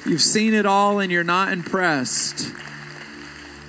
You've 0.04 0.20
seen 0.20 0.52
it 0.52 0.66
all 0.66 0.98
and 0.98 1.12
you're 1.12 1.22
not 1.22 1.52
impressed. 1.52 2.52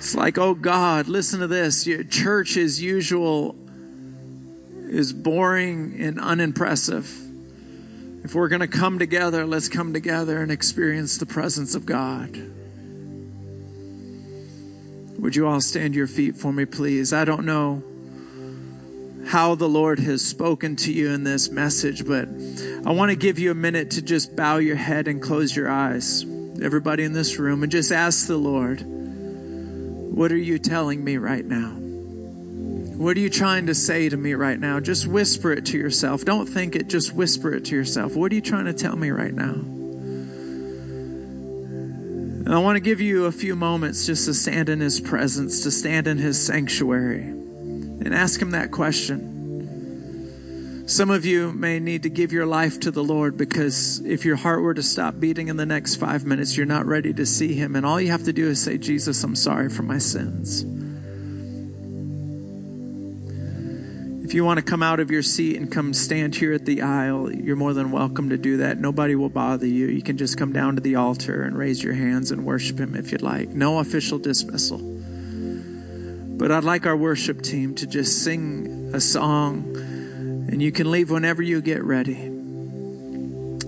It's 0.04 0.14
like, 0.14 0.36
oh 0.36 0.52
God, 0.52 1.08
listen 1.08 1.40
to 1.40 1.46
this. 1.46 1.86
Your 1.86 2.04
church 2.04 2.58
as 2.58 2.82
usual 2.82 3.56
is 4.82 5.14
boring 5.14 5.96
and 5.98 6.20
unimpressive. 6.20 7.10
If 8.22 8.34
we're 8.34 8.48
going 8.48 8.60
to 8.60 8.68
come 8.68 8.98
together, 8.98 9.46
let's 9.46 9.70
come 9.70 9.94
together 9.94 10.42
and 10.42 10.52
experience 10.52 11.16
the 11.16 11.24
presence 11.24 11.74
of 11.74 11.86
God. 11.86 12.36
Would 15.20 15.36
you 15.36 15.46
all 15.46 15.62
stand 15.62 15.94
your 15.94 16.06
feet 16.06 16.36
for 16.36 16.52
me, 16.52 16.66
please? 16.66 17.14
I 17.14 17.24
don't 17.24 17.46
know 17.46 17.82
how 19.28 19.54
the 19.54 19.70
Lord 19.70 20.00
has 20.00 20.22
spoken 20.22 20.76
to 20.76 20.92
you 20.92 21.12
in 21.12 21.24
this 21.24 21.50
message, 21.50 22.06
but 22.06 22.28
I 22.86 22.92
want 22.92 23.08
to 23.08 23.16
give 23.16 23.38
you 23.38 23.50
a 23.50 23.54
minute 23.54 23.92
to 23.92 24.02
just 24.02 24.36
bow 24.36 24.58
your 24.58 24.76
head 24.76 25.08
and 25.08 25.22
close 25.22 25.56
your 25.56 25.70
eyes, 25.70 26.26
everybody 26.60 27.04
in 27.04 27.14
this 27.14 27.38
room, 27.38 27.62
and 27.62 27.72
just 27.72 27.90
ask 27.90 28.26
the 28.26 28.36
Lord. 28.36 28.93
What 30.14 30.30
are 30.30 30.36
you 30.36 30.60
telling 30.60 31.02
me 31.02 31.16
right 31.16 31.44
now? 31.44 31.70
What 31.70 33.16
are 33.16 33.20
you 33.20 33.28
trying 33.28 33.66
to 33.66 33.74
say 33.74 34.08
to 34.08 34.16
me 34.16 34.34
right 34.34 34.60
now? 34.60 34.78
Just 34.78 35.08
whisper 35.08 35.52
it 35.52 35.66
to 35.66 35.76
yourself. 35.76 36.24
Don't 36.24 36.46
think 36.46 36.76
it, 36.76 36.86
just 36.86 37.12
whisper 37.12 37.52
it 37.52 37.64
to 37.64 37.74
yourself. 37.74 38.14
What 38.14 38.30
are 38.30 38.36
you 38.36 38.40
trying 38.40 38.66
to 38.66 38.72
tell 38.72 38.94
me 38.94 39.10
right 39.10 39.34
now? 39.34 39.54
And 42.44 42.54
I 42.54 42.58
want 42.58 42.76
to 42.76 42.80
give 42.80 43.00
you 43.00 43.24
a 43.24 43.32
few 43.32 43.56
moments 43.56 44.06
just 44.06 44.26
to 44.26 44.34
stand 44.34 44.68
in 44.68 44.78
His 44.78 45.00
presence, 45.00 45.64
to 45.64 45.72
stand 45.72 46.06
in 46.06 46.18
His 46.18 46.40
sanctuary, 46.40 47.22
and 47.22 48.14
ask 48.14 48.40
Him 48.40 48.52
that 48.52 48.70
question. 48.70 49.33
Some 50.86 51.08
of 51.08 51.24
you 51.24 51.50
may 51.50 51.80
need 51.80 52.02
to 52.02 52.10
give 52.10 52.30
your 52.30 52.44
life 52.44 52.78
to 52.80 52.90
the 52.90 53.02
Lord 53.02 53.38
because 53.38 54.00
if 54.00 54.26
your 54.26 54.36
heart 54.36 54.60
were 54.60 54.74
to 54.74 54.82
stop 54.82 55.18
beating 55.18 55.48
in 55.48 55.56
the 55.56 55.64
next 55.64 55.96
five 55.96 56.26
minutes, 56.26 56.58
you're 56.58 56.66
not 56.66 56.84
ready 56.84 57.14
to 57.14 57.24
see 57.24 57.54
Him. 57.54 57.74
And 57.74 57.86
all 57.86 57.98
you 57.98 58.10
have 58.10 58.24
to 58.24 58.34
do 58.34 58.48
is 58.48 58.62
say, 58.62 58.76
Jesus, 58.76 59.24
I'm 59.24 59.34
sorry 59.34 59.70
for 59.70 59.82
my 59.82 59.96
sins. 59.96 60.62
If 64.22 64.34
you 64.34 64.44
want 64.44 64.58
to 64.58 64.64
come 64.64 64.82
out 64.82 65.00
of 65.00 65.10
your 65.10 65.22
seat 65.22 65.56
and 65.56 65.72
come 65.72 65.94
stand 65.94 66.36
here 66.36 66.52
at 66.52 66.66
the 66.66 66.82
aisle, 66.82 67.32
you're 67.32 67.56
more 67.56 67.72
than 67.72 67.90
welcome 67.90 68.28
to 68.28 68.36
do 68.36 68.58
that. 68.58 68.78
Nobody 68.78 69.14
will 69.14 69.30
bother 69.30 69.66
you. 69.66 69.86
You 69.86 70.02
can 70.02 70.18
just 70.18 70.36
come 70.36 70.52
down 70.52 70.74
to 70.74 70.82
the 70.82 70.96
altar 70.96 71.44
and 71.44 71.56
raise 71.56 71.82
your 71.82 71.94
hands 71.94 72.30
and 72.30 72.44
worship 72.44 72.78
Him 72.78 72.94
if 72.94 73.10
you'd 73.10 73.22
like. 73.22 73.48
No 73.48 73.78
official 73.78 74.18
dismissal. 74.18 74.80
But 76.36 76.52
I'd 76.52 76.64
like 76.64 76.84
our 76.84 76.96
worship 76.96 77.40
team 77.40 77.74
to 77.76 77.86
just 77.86 78.22
sing 78.22 78.90
a 78.92 79.00
song 79.00 79.93
and 80.54 80.62
you 80.62 80.70
can 80.70 80.88
leave 80.88 81.10
whenever 81.10 81.42
you 81.42 81.60
get 81.60 81.82
ready. 81.82 82.28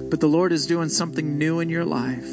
But 0.08 0.20
the 0.20 0.28
Lord 0.28 0.52
is 0.52 0.68
doing 0.68 0.88
something 0.88 1.36
new 1.36 1.58
in 1.58 1.68
your 1.68 1.84
life. 1.84 2.30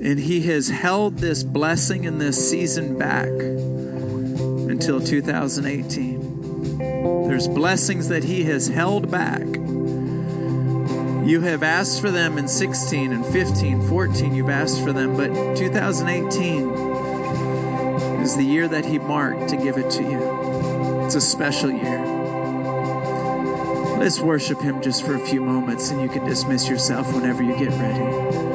And 0.00 0.18
He 0.18 0.40
has 0.44 0.70
held 0.70 1.18
this 1.18 1.42
blessing 1.44 2.06
and 2.06 2.18
this 2.18 2.50
season 2.50 2.96
back 2.96 3.28
until 3.28 5.02
2018. 5.02 6.78
There's 7.28 7.46
blessings 7.46 8.08
that 8.08 8.24
He 8.24 8.44
has 8.44 8.68
held 8.68 9.10
back. 9.10 9.44
You 11.28 11.42
have 11.42 11.62
asked 11.62 12.00
for 12.00 12.10
them 12.10 12.38
in 12.38 12.48
16 12.48 13.12
and 13.12 13.26
15, 13.26 13.86
14, 13.86 14.34
you've 14.34 14.48
asked 14.48 14.82
for 14.82 14.94
them, 14.94 15.14
but 15.14 15.58
2018 15.58 16.70
is 18.22 18.34
the 18.34 18.44
year 18.44 18.66
that 18.66 18.86
He 18.86 18.98
marked 18.98 19.50
to 19.50 19.58
give 19.58 19.76
it 19.76 19.90
to 19.90 20.02
you. 20.02 21.04
It's 21.04 21.16
a 21.16 21.20
special 21.20 21.70
year. 21.70 22.13
Let's 23.98 24.20
worship 24.20 24.60
Him 24.60 24.82
just 24.82 25.04
for 25.04 25.14
a 25.14 25.18
few 25.18 25.40
moments, 25.40 25.90
and 25.90 26.02
you 26.02 26.08
can 26.08 26.24
dismiss 26.24 26.68
yourself 26.68 27.12
whenever 27.12 27.42
you 27.42 27.56
get 27.56 27.70
ready. 27.70 28.53